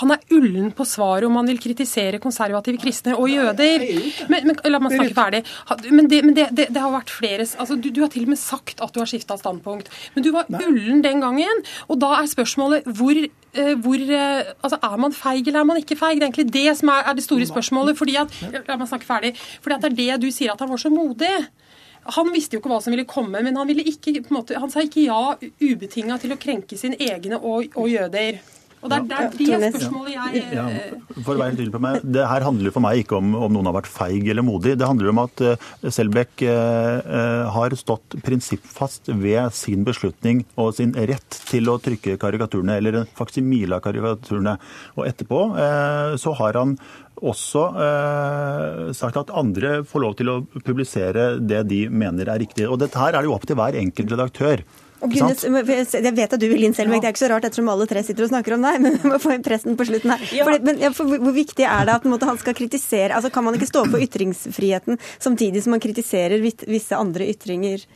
[0.00, 3.84] Han er ullen på svaret om han vil kritisere konservative kristne og jøder.
[4.32, 5.42] Men, men La meg snakke ferdig.
[5.90, 8.34] Men, det, men det, det, det, har vært flere altså, du, du, har til og
[8.34, 9.90] med sagt at du har skifta standpunkt.
[10.14, 11.62] Men du var ullen den gangen.
[11.88, 13.26] Og da er spørsmålet hvor
[13.58, 13.96] hvor,
[14.62, 16.20] altså Er man feig eller er man ikke feig?
[16.20, 17.98] Det er egentlig det som er, er det store spørsmålet.
[17.98, 18.34] fordi at,
[18.68, 19.32] La meg snakke ferdig.
[19.62, 21.32] Fordi at det er det du sier, at han var så modig.
[22.16, 24.58] Han visste jo ikke hva som ville komme, men han, ville ikke, på en måte,
[24.60, 28.40] han sa ikke ja ubetinga til å krenke sine egne og, og jøder.
[28.78, 30.64] Og det er der det spørsmålet jeg ja,
[31.24, 33.54] For å være helt tydelig på meg, Det her handler for meg ikke om om
[33.54, 34.76] noen har vært feig eller modig.
[34.78, 35.42] Det handler om at
[35.94, 36.44] Selbekk
[37.56, 43.10] har stått prinsippfast ved sin beslutning og sin rett til å trykke karikaturene, eller en
[43.18, 44.54] faksimile av karikaturene.
[44.96, 45.42] Og etterpå
[46.22, 46.78] så har han
[47.20, 52.68] også eh, sagt at andre får lov til å publisere det de mener er riktig.
[52.68, 54.64] Og dette her er det jo opp til hver enkelt redaktør.
[54.98, 57.04] Og Gunnes, jeg vet at du vil inn, Selbekk.
[57.04, 59.12] Det er ikke så rart ettersom alle tre sitter og snakker om deg, men vi
[59.12, 60.24] må få inn presten på slutten her.
[60.34, 60.48] Ja.
[60.48, 63.46] Fordi, men ja, for, Hvor viktig er det at måte, han skal kritisere altså Kan
[63.46, 67.86] man ikke stå på ytringsfriheten samtidig som man kritiserer visse andre ytringer?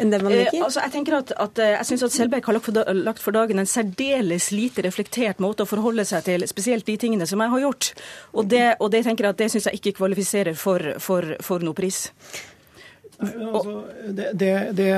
[0.00, 0.58] Enn det man liker?
[0.58, 3.36] Eh, altså, jeg tenker at, at jeg syns at Selbekk har lagt for, lagt for,
[3.36, 7.54] dagen en særdeles lite reflektert måte å forholde seg til spesielt de tingene som jeg
[7.54, 7.92] har gjort.
[8.34, 11.64] Og det, og det tenker jeg at det syns jeg ikke kvalifiserer for, for, for
[11.64, 12.08] noe pris.
[13.20, 14.90] Altså, det, det, det,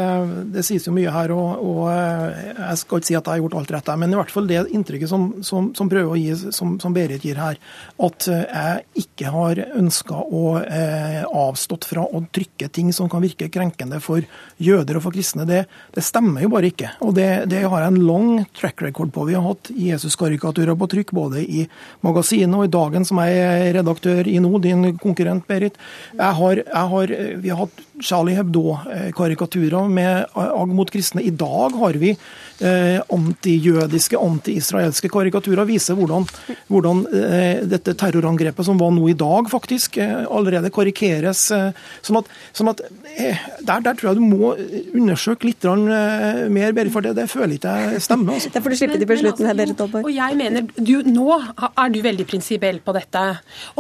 [0.55, 3.57] det, sies jo mye her, og, og, jeg skal ikke si at jeg har gjort
[3.59, 3.91] alt rett.
[3.99, 7.25] Men i hvert fall det inntrykket som, som, som prøver å gi, som, som, Berit
[7.27, 7.59] gir her,
[8.07, 13.51] at jeg ikke har ønska å eh, avstått fra å trykke ting som kan virke
[13.53, 14.23] krenkende for
[14.62, 15.64] jøder og for kristne, det,
[16.03, 16.93] stemmer jo bare ikke.
[17.03, 19.27] Og det, har jeg en lang track record på.
[19.29, 21.64] Vi har hatt Jesus-karikaturer på trykk både i
[22.05, 25.79] magasinet og i Dagen, som jeg er redaktør i nå, din konkurrent Berit.
[26.12, 31.22] Jeg har, jeg har, vi har hatt Charlie Hebdo-karikaturer med agg mot kristne.
[31.22, 32.18] I dag har vi eh,
[32.63, 35.67] antijødiske, anti-israelske karikaturer.
[35.69, 36.27] Viser hvordan,
[36.71, 41.45] hvordan eh, dette terrorangrepet som var nå i dag, faktisk eh, allerede karikeres.
[41.55, 41.71] Eh,
[42.05, 42.83] sånn at, sånn at
[43.17, 44.53] eh, der, der, tror jeg du må
[44.95, 48.37] undersøke litt eh, mer, for det, det føler ikke jeg stemmer.
[48.39, 48.53] Altså.
[48.55, 50.09] Da får du slippe til på slutten her, Berit Aalborg.
[50.09, 53.23] Og jeg mener, du, Nå er du veldig prinsipiell på dette.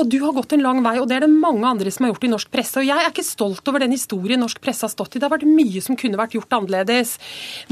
[0.00, 2.12] Og du har gått en lang vei, og det er det mange andre som har
[2.14, 2.80] gjort i norsk presse.
[2.80, 5.22] Og jeg er ikke stolt over den historien norsk presse har stått i.
[5.22, 7.16] Det har vært mye som kunne vært gjort annerledes.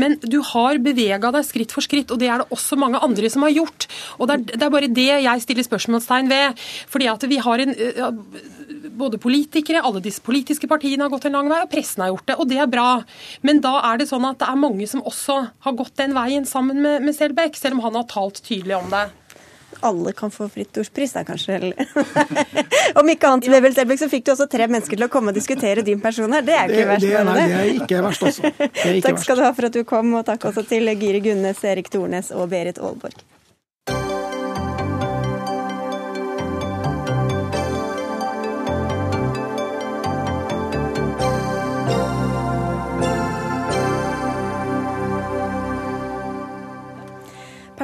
[0.00, 3.30] Men du har bevega deg skritt for skritt, og det er det også mange andre
[3.32, 3.88] som har gjort.
[4.18, 6.64] Og det er, det er bare det jeg stiller spørsmålstegn ved.
[6.90, 7.74] Fordi at vi har en
[9.00, 12.28] både politikere, alle disse politiske partiene har gått en lang vei, og pressen har gjort
[12.28, 12.38] det.
[12.40, 12.90] Og det er bra.
[13.46, 16.48] Men da er det sånn at det er mange som også har gått den veien
[16.48, 19.08] sammen med, med Selbekk, selv om han har talt tydelig om det
[19.86, 21.72] alle kan få Fritt ordspris, da, kanskje?
[23.00, 25.38] Om ikke annet, Bebel Selbekk, så fikk du også tre mennesker til å komme og
[25.38, 26.44] diskutere din person her.
[26.46, 27.06] Det er ikke det, verst.
[27.06, 28.54] Det, nei, det er ikke verst, altså.
[28.90, 31.64] Ikke takk skal du ha for at du kom, og takk også til Giri Gunnes,
[31.66, 33.29] Erik Tornes og Berit Aalborg.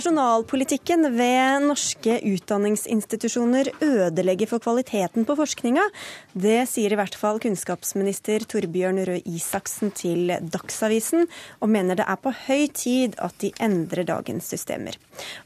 [0.06, 5.82] Personalpolitikken ved norske utdanningsinstitusjoner ødelegger for kvaliteten på forskninga.
[6.30, 11.26] Det sier i hvert fall kunnskapsminister Torbjørn Røe Isaksen til Dagsavisen,
[11.58, 14.94] og mener det er på høy tid at de endrer dagens systemer.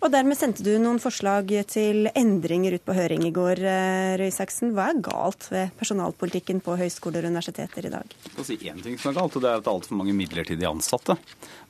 [0.03, 4.29] Og dermed sendte du noen forslag til endringer ut på høring i går, eh, Røe
[4.29, 4.75] Isaksen.
[4.77, 8.13] Hva er galt ved personalpolitikken på høyskoler og universiteter i dag?
[8.29, 10.03] Jeg skal si én ting som er galt, og det er at det er altfor
[10.05, 11.17] mange midlertidig ansatte.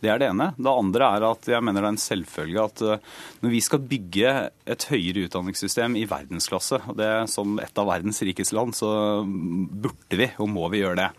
[0.03, 0.51] Det er det ene.
[0.59, 3.03] Det andre er at jeg mener det er en selvfølge at eh,
[3.43, 4.35] når vi skal bygge
[4.71, 8.91] et høyere utdanningssystem i verdensklasse, og det som et av verdens rikeste land, så
[9.25, 11.11] burde vi og må vi gjøre det.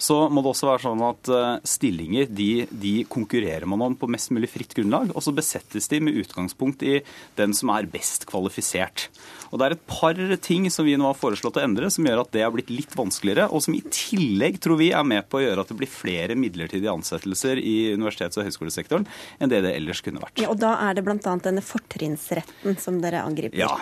[0.00, 4.08] Så må det også være sånn at eh, stillinger de, de konkurrerer man om på
[4.10, 7.00] mest mulig fritt grunnlag, og så besettes de med utgangspunkt i
[7.40, 9.08] den som er best kvalifisert.
[9.50, 12.22] Og Det er et par ting som vi nå har foreslått å endre, som gjør
[12.22, 15.40] at det har blitt litt vanskeligere, og som i tillegg tror vi er med på
[15.40, 19.08] å gjøre at det blir flere midlertidige ansettelser i universitets- og høyskolesektoren
[19.40, 20.38] enn det det ellers kunne vært.
[20.40, 21.36] Ja, og Da er det bl.a.
[21.44, 23.58] denne fortrinnsretten som dere angriper.
[23.60, 23.74] Ja,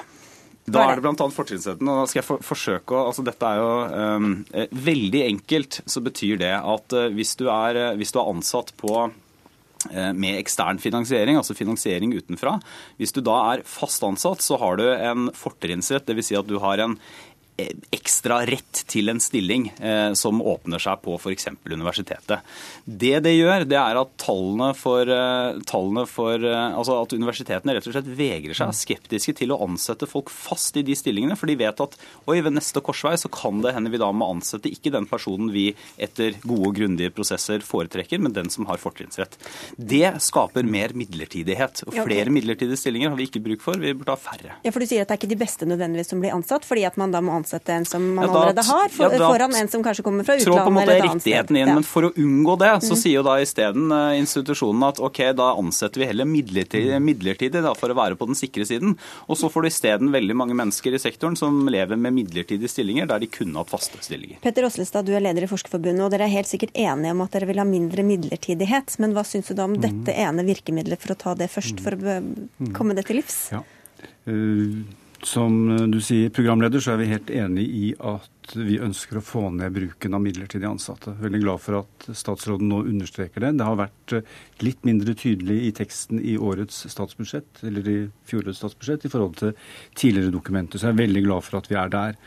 [0.68, 1.28] da er det bl.a.
[1.32, 1.88] fortrinnsretten.
[1.88, 3.70] og da skal jeg for, forsøke å, altså Dette er jo
[4.18, 4.34] um,
[4.88, 8.74] Veldig enkelt så betyr det at uh, hvis, du er, uh, hvis du er ansatt
[8.80, 9.08] på
[9.88, 12.56] med ekstern finansiering, altså finansiering utenfra.
[12.98, 16.26] Hvis du da er fast ansatt, så har du en fortrinnsrett, dvs.
[16.26, 16.96] Si at du har en
[17.58, 21.48] ekstra rett til en stilling eh, som åpner seg på f.eks.
[21.66, 22.44] universitetet.
[22.84, 27.74] Det det gjør, det er at tallene for, eh, tallene for eh, Altså at universitetene
[27.74, 31.36] rett og slett vegrer seg, skeptiske til å ansette folk fast i de stillingene.
[31.38, 31.96] For de vet at
[32.30, 35.50] oi, ved neste korsvei så kan det hende vi da må ansette ikke den personen
[35.54, 39.34] vi etter gode og grundige prosesser foretrekker, men den som har fortrinnsrett.
[39.74, 41.82] Det skaper mer midlertidighet.
[41.88, 44.58] Og flere midlertidige stillinger har vi ikke bruk for, vi burde ha færre.
[44.62, 46.86] Ja, for du sier at det er ikke de beste nødvendigvis som blir ansatt, fordi
[46.86, 49.18] at man da må ansette ansette en som man ja, da, allerede har, for, ja,
[49.18, 51.50] foran en som kanskje kommer fra utlandet eller et annet sted.
[51.50, 51.74] Inn, ja.
[51.74, 53.00] Men for å unngå det, så mm.
[53.00, 57.72] sier jo da isteden uh, institusjonen at ok, da ansetter vi heller midlertidig, midlertidig da,
[57.78, 58.96] for å være på den sikre siden.
[59.26, 63.08] Og så får du isteden veldig mange mennesker i sektoren som lever med midlertidige stillinger
[63.08, 64.42] der de kunne hatt faste stillinger.
[64.44, 67.34] Petter Oslestad, du er leder i Forskerforbundet, og dere er helt sikkert enige om at
[67.34, 68.98] dere vil ha mindre midlertidighet.
[69.02, 69.82] Men hva syns du da om mm.
[69.84, 72.72] dette ene virkemidlet for å ta det først, for å mm.
[72.76, 73.42] komme det til livs?
[73.54, 73.64] Ja.
[74.28, 74.84] Uh,
[75.26, 79.24] som eh, du sier, programleder, så er vi helt enig i at vi ønsker å
[79.24, 81.12] få ned bruken av midlertidig ansatte.
[81.20, 83.56] Veldig glad for at statsråden nå understreker det.
[83.58, 87.98] Det har vært eh, litt mindre tydelig i teksten i årets statsbudsjett, eller i
[88.30, 89.54] fjorårets statsbudsjett, i forhold til
[89.98, 90.78] tidligere dokumenter.
[90.78, 92.18] Så jeg er veldig glad for at vi er der.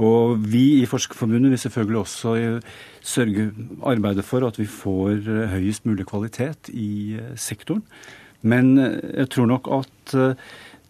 [0.00, 2.72] Og vi i Forskerforbundet vil selvfølgelig også eh,
[3.04, 3.50] sørge,
[3.86, 7.84] arbeide for at vi får høyest mulig kvalitet i sektoren.
[8.40, 10.14] Men jeg tror nok at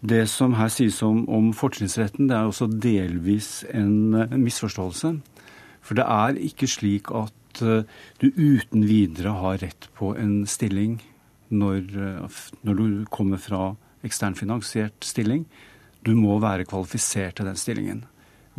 [0.00, 5.12] det som her sies om, om fortrinnsretten, det er også delvis en, en, misforståelse.
[5.84, 7.82] For det er ikke slik at uh,
[8.20, 11.00] du uten videre har rett på en stilling
[11.52, 13.74] når, uh, når du kommer fra
[14.06, 15.44] eksternfinansiert stilling.
[16.06, 18.06] Du må være kvalifisert til den stillingen.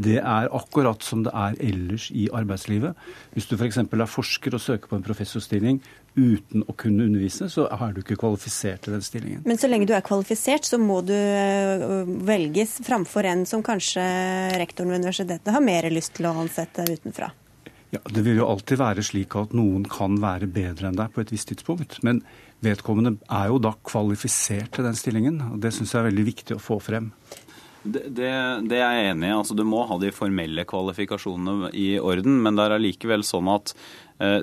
[0.01, 2.95] Det er akkurat som det er ellers i arbeidslivet.
[3.33, 3.77] Hvis du f.eks.
[3.81, 5.81] er forsker og søker på en professorstilling
[6.15, 9.43] uten å kunne undervise, så er du ikke kvalifisert til den stillingen.
[9.47, 14.03] Men så lenge du er kvalifisert, så må du øh, velges framfor en som kanskje
[14.59, 17.31] rektoren ved universitetet har mer lyst til å ansette utenfra?
[17.91, 21.23] Ja, Det vil jo alltid være slik at noen kan være bedre enn deg på
[21.23, 21.99] et visst tidspunkt.
[22.07, 22.21] Men
[22.63, 26.55] vedkommende er jo da kvalifisert til den stillingen, og det syns jeg er veldig viktig
[26.55, 27.11] å få frem.
[27.81, 28.29] Det, det,
[28.69, 29.33] det, er jeg enig i.
[29.33, 33.73] Altså, du må ha de formelle kvalifikasjonene i orden, men det er allikevel sånn at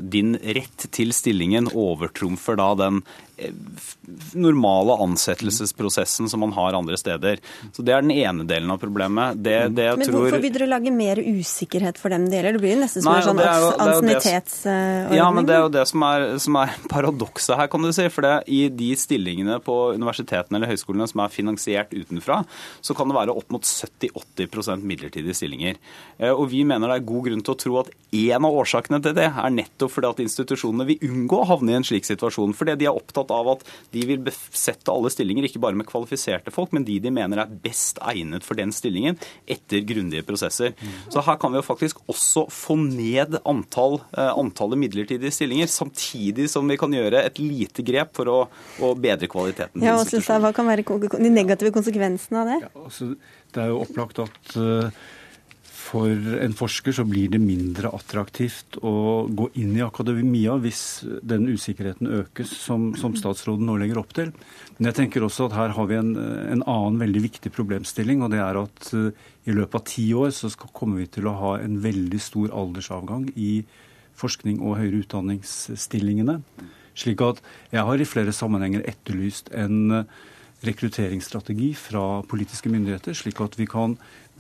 [0.03, 3.85] din rett til stillingen overtrumfer da den uh,
[4.33, 7.39] normale ansettelsesprosessen som man har andre steder.
[7.73, 9.39] Så Det er den ene delen av problemet.
[9.43, 10.25] Det, det men tror...
[10.25, 12.59] hvorfor vil dere lage mer usikkerhet for dem det gjelder?
[12.59, 13.43] Det blir jo nesten som Nei, en sånn
[13.87, 15.19] ansiennitetsordning.
[15.21, 18.09] Ja, men det er jo det som er, som er paradokset her, kan du si.
[18.13, 22.43] For det, i de stillingene på universitetene eller høyskolene som er finansiert utenfra,
[22.83, 25.79] så kan det være opp mot 70-80 midlertidige stillinger.
[26.19, 29.03] Eh, og vi mener det er god grunn til å tro at en av årsakene
[29.05, 32.55] til det er nettopp fordi at institusjonene vil unngå å havne i en slik situasjon.
[32.57, 33.65] Fordi de er opptatt av at
[33.95, 37.53] de vil besette alle stillinger, ikke bare med kvalifiserte folk, men de de mener er
[37.65, 39.19] best egnet for den stillingen
[39.51, 40.75] etter grundige prosesser.
[41.13, 46.49] Så her kan vi jo faktisk også få ned antall, eh, antallet midlertidige stillinger, samtidig
[46.51, 48.39] som vi kan gjøre et lite grep for å,
[48.83, 49.85] å bedre kvaliteten.
[49.85, 50.09] Ja, og
[50.39, 52.59] Hva kan være de negative konsekvensene av det?
[52.67, 53.13] Ja, altså,
[53.55, 54.91] det er jo opplagt at uh,
[55.89, 56.13] for
[56.43, 60.83] en forsker så blir det mindre attraktivt å gå inn i akademia hvis
[61.25, 64.33] den usikkerheten økes, som, som statsråden nå legger opp til.
[64.77, 68.35] Men jeg tenker også at her har vi en, en annen veldig viktig problemstilling, og
[68.35, 69.11] det er at uh,
[69.49, 72.53] i løpet av ti år så skal, kommer vi til å ha en veldig stor
[72.53, 73.53] aldersavgang i
[74.19, 76.41] forskning og høyere utdanningsstillingene.
[76.99, 77.41] Slik at
[77.73, 79.95] jeg har i flere sammenhenger etterlyst en
[80.67, 83.95] rekrutteringsstrategi fra politiske myndigheter, slik at vi kan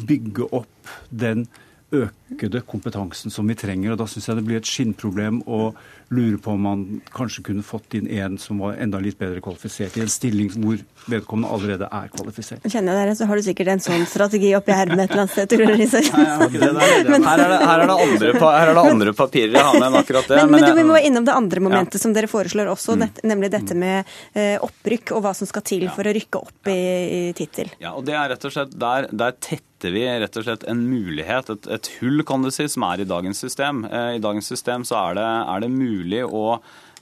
[0.07, 1.47] bygge opp den
[1.95, 3.93] økede kompetansen som vi trenger.
[3.93, 5.73] og Da syns jeg det blir et skinnproblem å
[6.09, 9.97] lure på om man kanskje kunne fått inn en som var enda litt bedre kvalifisert,
[9.99, 12.65] i en stilling hvor vedkommende allerede er kvalifisert.
[12.65, 15.35] Kjenner jeg dere, så har du sikkert en sånn strategi oppi ermet et eller annet
[15.35, 15.89] sted, tror jeg.
[17.29, 19.87] Her er det, her er det, andre, her er det andre papirer jeg har med
[19.89, 20.39] enn akkurat det.
[20.41, 22.03] Men, men, men du, vi må innom det andre momentet ja.
[22.03, 23.23] som dere foreslår også, mm.
[23.29, 26.79] nemlig dette med eh, opprykk og hva som skal til for å rykke opp i,
[27.19, 27.73] i tittel.
[27.83, 30.81] Ja, og det er rett og slett der, der tett vi rett og slett en
[30.91, 33.85] mulighet, et, et hull kan du si, som er i dagens system.
[33.87, 36.45] Eh, I dagens system så er det, er det mulig mulig å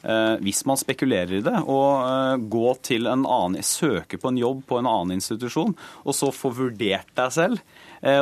[0.02, 4.40] eh, hvis man spekulerer i det, å eh, gå til en annen, søke på en
[4.40, 7.62] jobb på en annen institusjon, og så få vurdert deg selv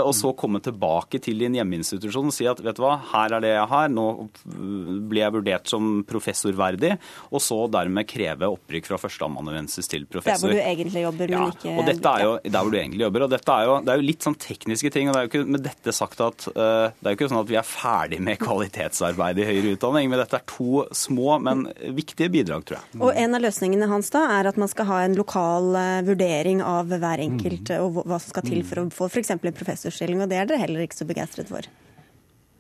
[0.05, 3.45] og så komme tilbake til din hjemmeinstitusjon og si at vet du hva, her er
[3.45, 4.07] det jeg har, nå
[4.45, 6.95] blir jeg vurdert som professorverdig,
[7.31, 10.49] og så dermed kreve opprykk fra førsteamanuensis til professor.
[10.49, 13.05] Der hvor du egentlig jobber, men ikke og dette er jo der hvor du egentlig
[13.05, 13.27] jobber.
[13.27, 15.09] og dette er jo, Det er jo litt sånn tekniske ting.
[15.09, 17.43] og Det er jo ikke med dette sagt at uh, det er jo ikke sånn
[17.43, 21.67] at vi er ferdig med kvalitetsarbeid i høyere utdanning, men dette er to små, men
[21.97, 23.01] viktige bidrag, tror jeg.
[23.01, 26.63] Og En av løsningene hans da er at man skal ha en lokal uh, vurdering
[26.65, 27.85] av hver enkelt mm.
[27.85, 29.35] og hva som skal til for å få f.eks.
[29.35, 29.43] en
[29.75, 31.67] professorstilling, og det er dere heller ikke så begeistret for?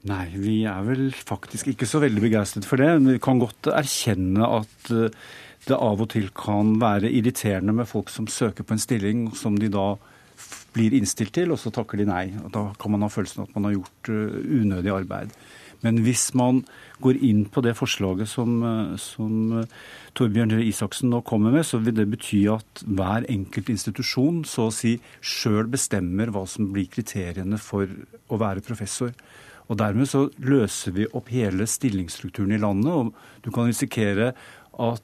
[0.04, 2.90] Nei, vi er vel faktisk ikke så veldig begeistret for det.
[3.06, 5.14] Vi kan godt erkjenne at eh,
[5.64, 9.56] det av og til kan være irriterende med folk som søker på en stilling som
[9.56, 9.94] de da
[10.74, 12.26] blir innstilt til, og så takker de nei.
[12.42, 15.32] Og da kan man ha følelsen at man har gjort eh, unødig arbeid.
[15.85, 16.62] Men hvis man
[17.05, 19.64] går inn på det forslaget som, eh, som
[20.16, 24.68] Torbjørn Røe Isaksen nå kommer med, så vil det bety at hver enkelt institusjon så
[24.68, 27.87] å si sjøl bestemmer hva som blir kriteriene for
[28.30, 29.12] å være professor.
[29.68, 32.93] Og Dermed så løser vi opp hele stillingsstrukturen i landet.
[32.93, 34.35] og Du kan risikere
[34.78, 35.03] at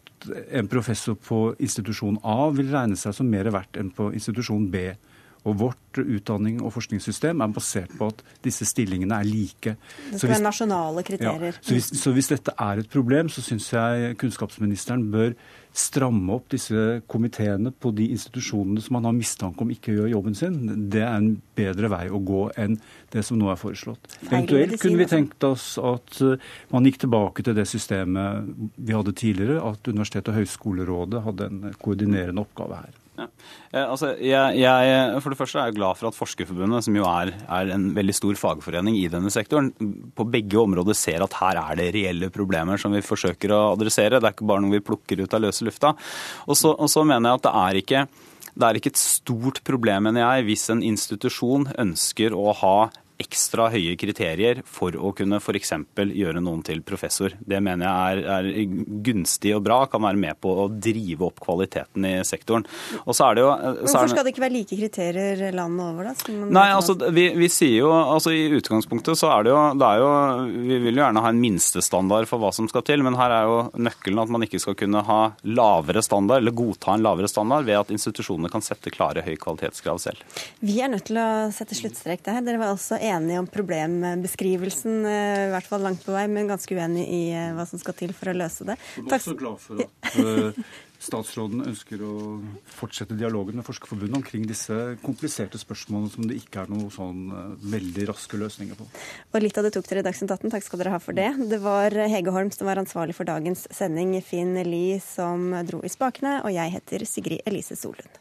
[0.52, 4.90] en professor på institusjon A vil regne seg som mer verdt enn på institusjon B.
[5.48, 9.76] Og vårt utdanning- og forskningssystem er basert på at disse stillingene er like.
[10.10, 11.56] Det skal hvis, være nasjonale kriterier.
[11.56, 15.32] Ja, så, hvis, så, hvis, dette er et problem, så syns jeg kunnskapsministeren bør
[15.72, 20.36] stramme opp disse komiteene på de institusjonene som man har mistanke om ikke gjør jobben
[20.36, 20.58] sin.
[20.90, 22.76] Det er en bedre vei å gå enn
[23.14, 24.18] det som nå er foreslått.
[24.26, 25.16] Eventuelt kunne vi altså.
[25.16, 30.28] tenkt oss at eh, man gikk tilbake til det systemet vi hadde tidligere, at Universitet-
[30.28, 32.99] og høyskolerådet hadde en koordinerende oppgave her.
[33.26, 37.06] Eh, altså, jeg, jeg, for det første er jeg glad for at Forskerforbundet, som jo
[37.08, 39.70] er, er, en veldig stor fagforening i denne sektoren,
[40.16, 44.18] på begge områder ser at her er det reelle problemer som vi forsøker å adressere.
[44.18, 45.94] Det er ikke bare noe vi plukker ut av løse lufta.
[46.48, 48.08] Og så, og så mener jeg at det er ikke
[48.50, 52.76] det er ikke et stort problem, mener jeg, hvis en institusjon ønsker å ha
[53.20, 55.72] ekstra høye kriterier for å kunne f.eks.
[55.96, 57.34] gjøre noen til professor.
[57.38, 61.42] Det mener jeg er, er, gunstig og bra, kan være med på å drive opp
[61.44, 62.66] kvaliteten i sektoren.
[63.04, 63.50] Og så er det jo...
[63.80, 66.36] Hvorfor skal det ikke være like kriterier landet over, da?
[66.50, 70.00] Nei, altså vi, vi, sier jo altså I utgangspunktet så er det jo, det er
[70.00, 70.10] jo
[70.66, 73.50] Vi vil jo gjerne ha en minstestandard for hva som skal til, men her er
[73.50, 77.66] jo nøkkelen at man ikke skal kunne ha lavere standard, eller godta en lavere standard,
[77.68, 80.40] ved at institusjonene kan sette klare høy kvalitetskrav selv.
[80.64, 82.40] Vi er nødt til å sette sluttstrek der.
[82.46, 86.74] Dere var altså enige om problembeskrivelsen, eh, i hvert fall langt på vei, men ganske
[86.76, 88.76] uenige i eh, hva som skal til for å løse det.
[88.96, 90.62] Jeg er også glad for at uh,
[91.00, 92.14] statsråden ønsker å
[92.76, 97.52] fortsette dialogen med Forskerforbundet omkring disse kompliserte spørsmålene som det ikke er noen sånn eh,
[97.76, 98.88] veldig raske løsninger på.
[99.32, 101.30] Og litt av det tok dere i Dagsnytt 18, takk skal dere ha for det.
[101.50, 105.92] Det var Hege Holm som var ansvarlig for dagens sending, Finn Lie som dro i
[105.92, 108.20] spakene, og jeg heter Sigrid Elise Solund.